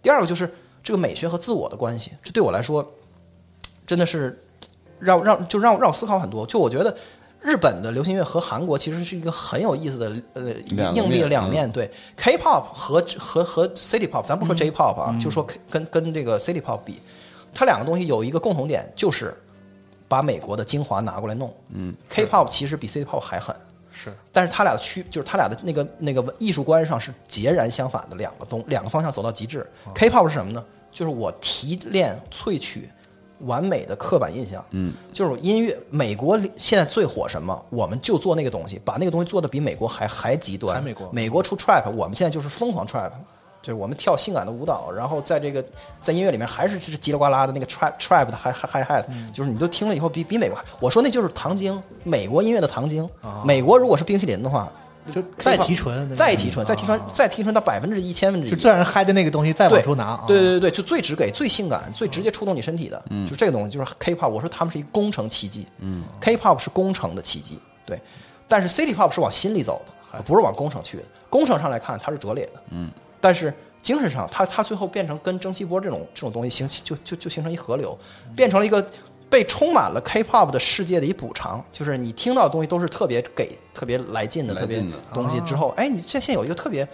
[0.02, 0.50] 第二个就是
[0.82, 2.90] 这个美学和自我的关系，这对我来说
[3.86, 4.42] 真的是
[4.98, 6.46] 让让就让让我思考很多。
[6.46, 6.96] 就我觉得
[7.42, 10.44] 日本的流行乐和韩国其实是一个很有意思的呃
[10.94, 11.70] 硬币的两面。
[11.70, 17.02] 对，K-pop 和和和 City Pop，咱不说 J-pop 啊，就说跟跟这个 City Pop 比，
[17.54, 19.38] 它两个东西有一个共同点，就是
[20.08, 21.54] 把美国的精华拿过来弄。
[21.70, 23.56] 嗯，K-pop 其实比 City Pop 还狠。
[23.92, 29.68] 是但是他俩的区就是他俩的那个那个艺术观上是截然相反的两个东两个方向走到极致。
[29.96, 30.64] K-pop 是什么呢？
[30.92, 32.88] 就是我提炼萃取
[33.40, 40.84] 完美的刻板印象，嗯，就是音乐美国现在最火什么，我们就做那个东西，把那个东西做的比美国还还极端。
[40.84, 43.12] 美国美国出 trap，我们现在就是疯狂 trap。
[43.68, 45.62] 就是我们跳性感的舞蹈，然后在这个
[46.02, 53.08] 在音乐里面还是就是叽里呱啦的那个 trap trap 的嗨嗨嗨嗨的，就是你都听了以后比比美国还，我说那就是糖精，美国音乐的糖精。
[53.44, 54.72] 美国如果是冰淇淋的话，
[55.12, 60.24] 就再提纯，再提纯，再提纯啊，再提纯到百分之一、千分之一，就最让人嗨的那个东西再往出拿啊。
[60.26, 64.30] 对对对对，就最直给、最性感、最直接触动你身体的，就这个东西，就是 K-pop。
[64.30, 68.02] 我说他们是一个工程奇迹，嗯，K-pop 是工程的奇迹，对，
[68.48, 69.82] 但是 City Pop 是往心里走
[70.14, 71.04] 的，不是往工程去的。
[71.30, 72.90] 工程上来看，它是拙劣的，嗯，
[73.20, 77.98] 但是精神上，它它最后变成跟蒸汽波这种这种东西形就就就形成一河流，
[78.36, 78.86] 变成了一个
[79.30, 86.88] 被充满了 K-pop 的世界的一补偿，就是你听到的东西都是特别给、特别来劲的、特别来劲的东西之后，哎，你现现有一个特别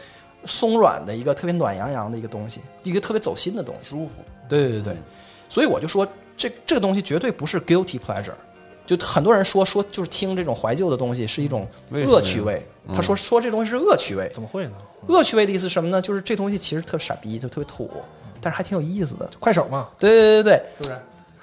[0.45, 4.13] 松软的一个特别暖洋洋的一个东西，一个特别走心的东西，舒服，
[4.49, 4.97] 对对对对，
[5.47, 8.33] 所以我就说这这个东西绝对不是 guilty pleasure，
[8.85, 14.73] 就很多人说说就是听这种怀旧的东西是一种恶趣味，他说说这东西是恶趣味，怎么会呢？
[15.07, 16.01] 恶趣味的意思是什么呢？
[16.01, 17.89] 就是这东西其实特傻逼，就特别土，
[18.41, 19.29] 但是还挺有意思的。
[19.39, 20.89] 快手嘛，对对对对是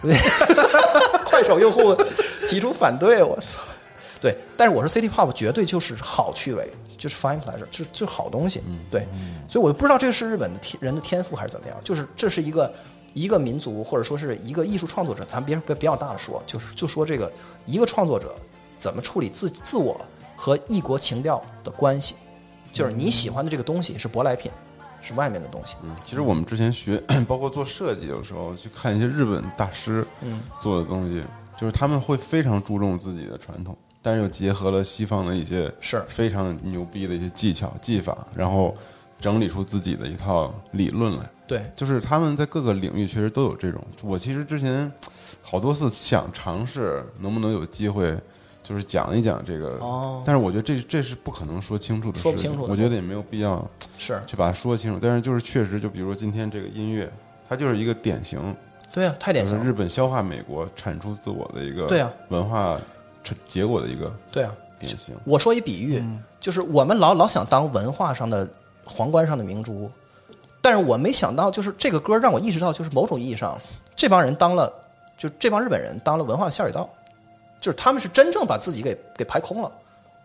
[0.00, 0.18] 不是？
[0.18, 0.18] 对，
[1.24, 1.94] 快手用户
[2.48, 3.62] 提出反对，我操！
[4.20, 8.62] 对，但是我说 City Pop 绝对就是好趣味，就是 fine pleasure，就是就是好东西。
[8.90, 9.06] 对，
[9.48, 12.72] 所以我就不知道这个是日本的天人的天赋还是怎么样，就是这是一个
[13.14, 17.30] 一个民族或者说是一个艺术创作者，咱别别别往大了说，就是就说这个
[17.66, 18.34] 一个创作者
[18.76, 20.00] 怎么处理自自我
[20.36, 22.14] 和异国情调的关系，
[22.72, 24.50] 就是你喜欢的这个东西是舶来品，
[25.02, 25.74] 是外面的东西。
[25.82, 30.06] 嗯，其实我们之前学， 包括做设计，有时候去看一些日本大师
[30.60, 31.22] 做的东西，
[31.58, 38.74] 就是他们会非常注重自己的传统，但是又结合了西方的一些是非常牛逼的一些技巧技法，然后
[39.20, 41.30] 整理出自己的一套理论来。
[41.50, 43.84] 对，就是他们在各个领域确实都有这种。
[44.04, 44.88] 我其实之前
[45.42, 48.16] 好多次想尝试，能不能有机会，
[48.62, 49.70] 就是讲一讲这个。
[49.80, 54.98] 哦但是我觉得这这是不可能说清楚的事情，说不清楚我觉得也没有必要是去把它说清楚。
[55.02, 57.12] 但是就是确实，就比如说今天这个音乐，
[57.48, 58.54] 它就是一个典型，
[58.92, 59.64] 对啊，太典型了。
[59.64, 62.80] 日本消化美国、产出自我的一个对啊文化
[63.24, 65.16] 成结果的一个对啊，典型。
[65.24, 66.00] 我说一比喻，
[66.38, 68.48] 就是我们老老想当文化上的
[68.84, 69.90] 皇冠上的明珠，
[70.62, 73.58] 但是我没想到，就是这个歌让我意识到，就是某种意义上，
[73.96, 74.72] 这帮人当了，
[75.16, 76.88] 就这帮日本人当了文化的下水道，
[77.60, 79.72] 就是他们是真正把自己给给排空了，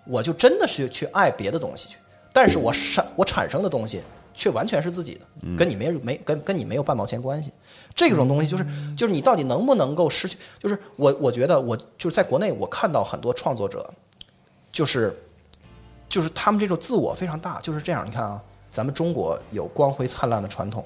[0.06, 1.98] 我就真的是去爱别的东西去，
[2.34, 4.04] 但是我产我产生的东西
[4.34, 5.22] 却完全是自己的，
[5.58, 7.52] 跟你没没跟跟你没有半毛钱关系。
[7.94, 8.66] 这种东西就是
[8.98, 10.38] 就是你到底能不能够失去？
[10.60, 13.90] 就是我我觉得我就是在国内我看到很多创作者，
[14.70, 15.18] 就是
[16.10, 18.06] 就是他们这种自我非常大，就是这样。
[18.06, 18.44] 你看啊，
[18.76, 20.86] 咱们中国有光辉灿烂的传统，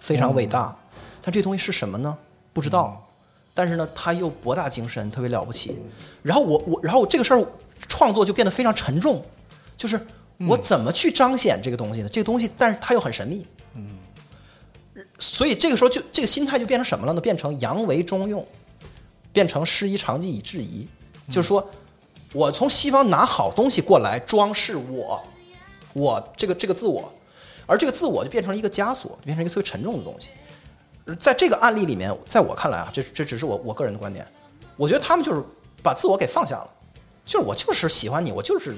[0.00, 0.76] 非常伟大，
[1.22, 2.18] 但这东西是什么呢？
[2.52, 3.06] 不知道。
[3.54, 5.78] 但是呢，他又博大精深，特别了不起。
[6.20, 7.46] 然后我我然后这个事儿
[7.86, 9.24] 创作就变得非常沉重，
[9.76, 10.04] 就是
[10.48, 12.08] 我怎么去彰显这个东西呢？
[12.08, 13.46] 这个东西，但是它又很神秘。
[13.76, 13.98] 嗯
[15.20, 17.20] 所以这个时候就这个心态就变成什么了呢？
[17.20, 18.44] 变成扬为中用，
[19.32, 20.88] 变成师夷长技以制夷，
[21.28, 21.64] 就是说
[22.32, 25.22] 我从西方拿好东西过来装饰我，
[25.92, 27.12] 我这个这个自我，
[27.66, 30.30] 而这个自我就变成了一个枷锁，变成一个特别沉重的东西。
[31.06, 34.26] 而在这个案例里面，在我看来啊，这这只是我我个人的观点，
[34.76, 35.42] 我觉得他们就是
[35.82, 36.70] 把自我给放下了，
[37.24, 38.76] 就是我就是喜欢你，我就是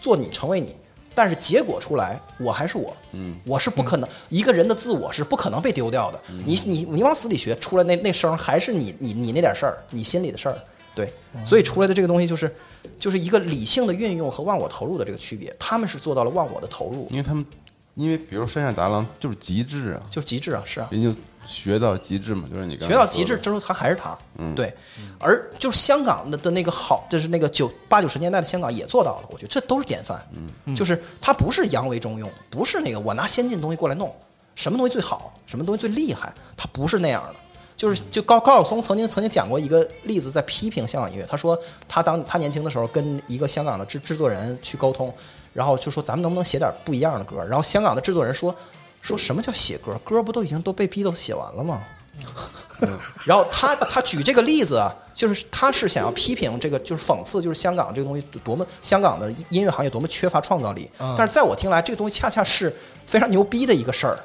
[0.00, 0.74] 做你，成为你。
[1.14, 6.20] 但是结果出来，我还是我，嗯，我是不可能、一个人的自我是不可能被丢掉的。
[6.44, 10.58] 你你你往死里学，出来那那声儿还是你你你那点事儿，你心里的事儿，
[10.94, 11.10] 对，
[11.42, 12.54] 所以出来的这个东西就是
[12.98, 15.54] 就是一个理性的运用和忘我投入的这个区别。
[15.58, 17.44] 他们是做到了忘我的投入，因为他们，
[17.94, 21.14] 因为比如山下达郎就是极致啊，就极致啊，是啊，人就
[21.46, 24.18] 学到极致嘛，就是你刚学到极致之后，他还是他，
[24.54, 24.74] 对。
[25.18, 30.20] 而就是香港的的那个好，就是那个九八九十年代的香港也做到了，我觉得这都是典范。
[30.64, 34.14] 嗯，就是他不是洋为中用，不是那个我拿先进东西过来弄，
[34.54, 37.40] 什么东西最好，什么东西最厉害，他不是那样的。
[37.76, 41.24] 就是就高高晓松曾经曾经讲过一个例子，在批评香港音乐。
[41.28, 45.14] 他说他当他年轻的时候跟一个香港的制制作人去沟通，
[45.52, 47.44] 然后就说咱们能不能写点不一样的歌？
[47.44, 48.54] 然后香港的制作人说
[49.02, 49.98] 说什么叫写歌？
[50.04, 51.82] 歌不都已经都被 Beatles 写完了吗？
[53.26, 60.90] 然后他他举这个例子啊，就是他是想要批评这个，就是讽刺，就是香港这个东西多么香港的音乐行业多么缺乏创造力。
[60.98, 62.74] 但是在我听来，这个东西恰恰是
[63.06, 64.18] 非常牛逼的一个事儿，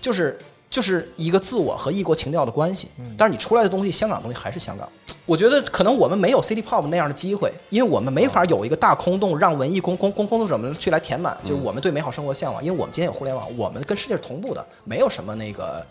[0.00, 0.38] 就是
[0.68, 2.88] 就是一个自我和异国情调的关系。
[3.16, 4.88] 但是你出来的东西，香港的东西还是香港。
[5.24, 12.62] 我觉得可能我们没有 City Pop 那样的机会，因为我们没法有一个大空洞让文艺工工工工作者们去来填满，就是我们对美好生活的向往。
[12.62, 15.84] 因为我们今天有互联网，我们跟世界是同步的，没有什么那个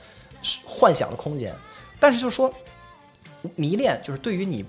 [0.65, 1.53] 幻想的空间。
[1.99, 2.53] 但是就是说，
[3.55, 4.63] 迷恋就是对于你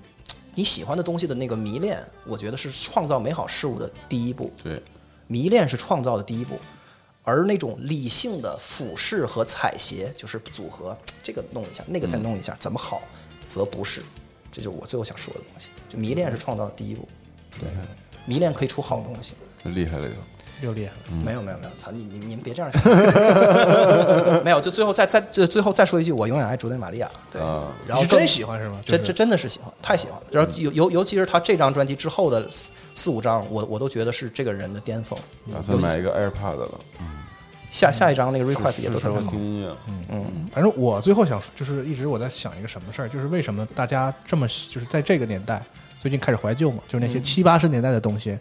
[0.55, 4.51] 你喜欢的东西的那个迷恋，我觉得是创造美好事物的第一步。
[4.61, 4.81] 对，
[5.27, 6.57] 迷恋是创造的第一步，
[7.27, 13.01] 而那种理性的俯视和采撷，就是组合，这个弄一下，那个再弄一下，怎么好，
[13.45, 14.01] 则不是。
[14.49, 15.69] 这就是我最后想说的东西。
[15.89, 17.05] 就迷恋是创造的第一步，
[17.59, 17.67] 对，
[18.25, 19.33] 迷恋可以出好东西。
[19.65, 20.07] 厉害了
[20.61, 20.67] 又。
[20.67, 21.23] 又厉害了。
[21.23, 22.83] 没有没有没有，操你你你们别这样想，
[24.43, 27.09] 没有就最后再再这最后再说一句，我永远爱竹内玛利亚。
[27.31, 28.79] 对，啊你是真然后真喜欢是吗？
[28.83, 30.27] 就是真真真的是喜欢，太喜欢了。
[30.29, 35.17] 然后尤尤尤其是他这张专辑之后的四四五张，我我都觉得是这个人的巅峰。
[35.53, 36.69] 打算买一个 AirPod 了，
[37.69, 39.31] 下下一张那个 request 也都时特别好。
[39.31, 39.77] 听音乐了。
[40.51, 45.63] 反正我最后想说，就是一直我在想一个什么事儿，就是为什么大家这么就是在这个年代
[45.99, 48.37] 最近开始怀旧嘛，就是那些七八十年代的东西。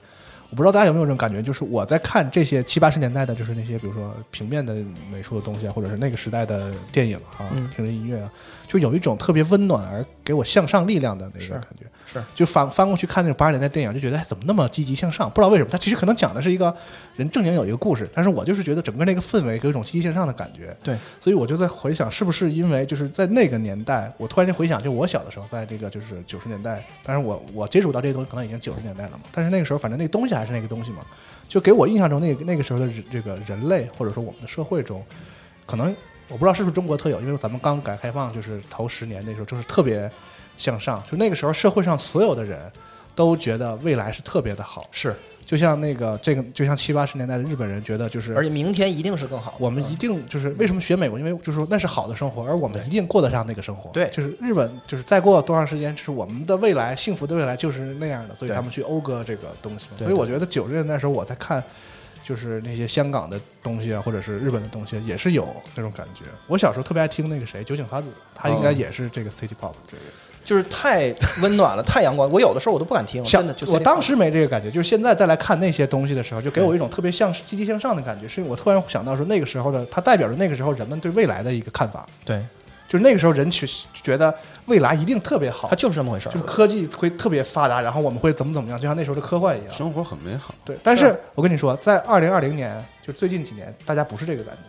[0.51, 4.74] 我不知道大家有没有这种感觉，就是我在看这些七八十年代的，就是那些比如说平面的
[5.10, 8.31] 美术的东西啊，或者是那个时代的电影啊、听着音乐啊，
[8.68, 11.86] 就有一种特别温暖而给我向上力量的那个感觉。
[12.06, 15.28] 是就翻翻过去看那种八十年代电影，就觉得哎怎么那么积极向上？
[15.28, 16.74] 不知道为什么，它其实可能讲的是一个
[17.16, 20.74] 人正经有一个故事，但是我就是觉得整个那个氛围给我一种积极向上的感觉。
[20.82, 31.04] 对，所以我就在回想，是不是因为就是在那个年代，我突然间回想，就我小的时候，在这个就是九十年代，当然我我接触到这些东西可能已经九十年代了嘛，但是那个时候反正那个东西还是那个东西嘛，
[31.48, 35.04] 就给我印象中那个那个时候的人这个人类或者说我们的社会中，
[35.66, 35.94] 可能
[36.28, 40.10] 我不知道是不是中国特有，因为咱们刚改革开放就是头十年那时候就是特别
[40.56, 42.70] 向上，就那个时候社会上所有的人
[43.14, 45.14] 都觉得未来是特别的好，是，
[45.44, 49.54] 就像那个这个就像七八十年代的日本人觉得就是而且明天一定是更好。
[49.58, 51.18] 我们一定就是为什么学美国？
[51.18, 53.90] 因为就是说那是好的生活，而我们一定过得上那个生活。
[53.90, 61.62] 对就是日本，就是再过多长时间，就是我们的未来，幸福的未来就是那样的，所以他们去讴歌这个东西所以我觉得九十年代的时候，我在看，
[62.22, 66.24] 就是那些香港的东西啊，或者是日本的东西，也是有那种感觉。
[66.48, 70.02] 我小时候特别爱听那个谁，酒井法子，他应该也是这个 City Pop 这个。
[70.47, 71.12] 就是太
[71.43, 72.31] 温暖了，太阳光。
[72.31, 73.52] 我有的时候我都不敢听，真的。
[73.52, 78.28] 就我当时没这个感觉，就是现在再来看那些东西的时候，就给我一种特别向积极向上的感觉。
[78.28, 82.06] 是我突然想到说，那个时候的它代表着那个时候人们对未来的一个看法。
[82.24, 82.40] 对，
[82.89, 83.68] 就是那个时候人去
[84.01, 84.32] 觉得
[84.66, 86.32] 未来一定特别好它，就是这么回事儿。
[86.32, 89.73] 就是科技会特别发达，然后我们会怎么怎么样，就像那时候的科幻一样。
[89.73, 90.55] 生活很美好。
[90.64, 94.60] 对，但是我跟你说，在二零二零年，就最近几年，大家不是这个感觉。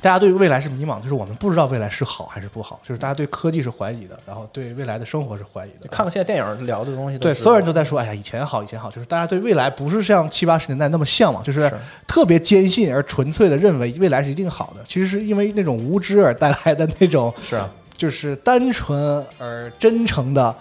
[0.00, 5.88] 对，大家对未来是迷茫，就是我们不知道未来是好还是不好，就是大家对科技是怀疑的，然后对未来的生活是怀疑的。
[5.88, 11.74] 看看现在电影聊的东西对，所有人都在说，哎呀，以前好，以前好，就是大家对未来不是像七八十年代那么向往，就是是
[12.06, 14.82] 特别坚信而纯粹的认为未来是一定好的。
[14.86, 20.54] 其实是因为那种无知而带来的那种，是啊，就是单纯而真诚的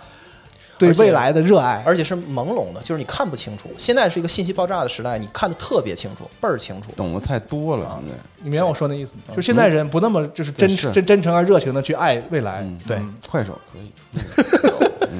[0.80, 1.84] 对未来的热爱。
[1.86, 3.70] 而且是朦胧的，就是你看不清楚。
[3.78, 6.92] 现在是一个信息爆炸的时代，你看的特别清楚，倍儿清楚。
[6.96, 9.36] 懂得太多了，现在你明白我说那意思吗？
[9.36, 12.62] 就现在人不那么就是真真真诚而热情的去爱未来。
[12.62, 13.00] 嗯对，
[13.30, 13.92] 快手可以，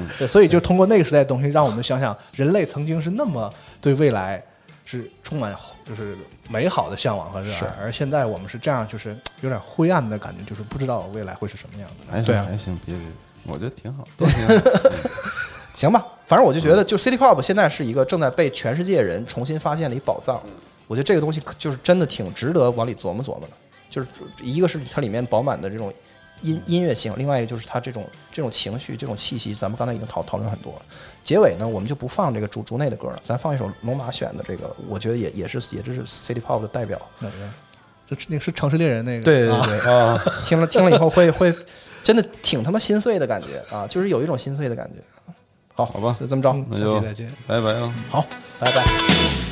[0.18, 4.42] 对，所以就通过那个时代的东西，让我们想想人类曾经是那么对未来
[4.84, 5.54] 是充满
[5.86, 6.16] 就是
[6.48, 12.12] 美好的向往和热爱，而现在我们是这样，就是有点灰暗的感觉，就是不知道未来会是什么样的。
[12.12, 13.06] 还对啊行还行，别别，
[13.44, 14.54] 我觉得挺好，都挺好。
[15.80, 20.38] 行吧，反正我就觉得，就 City Pop 现在是一个正在被全世界人重新发现的一宝藏。
[20.86, 23.48] 我觉得这个东西就是真的挺值得往里琢磨琢磨的。
[23.88, 24.08] 就是
[24.42, 25.90] 一个是它里面饱满的这种
[26.42, 30.82] 音音乐性，另外一个就是它这种这种情绪、这种气息，咱们刚才已经讨讨论很多了。
[31.24, 37.00] 结尾呢，我们就不放这个主竹内的歌了，咱放一首龙马选的这个，我觉得也也是也就是 City Pop 的代表。
[37.20, 37.34] 哪个？
[38.08, 39.24] 这那个是城市猎人那个？
[39.24, 41.54] 对对啊对啊， 听了听了以后会会
[42.02, 45.02] 真的挺他妈心碎的感觉啊，就是有一种心碎的感觉。
[45.86, 47.32] 好，好吧就这么着，那就下期再见。
[47.46, 47.94] 拜拜啊。
[48.10, 48.24] 好，
[48.58, 49.49] 拜拜。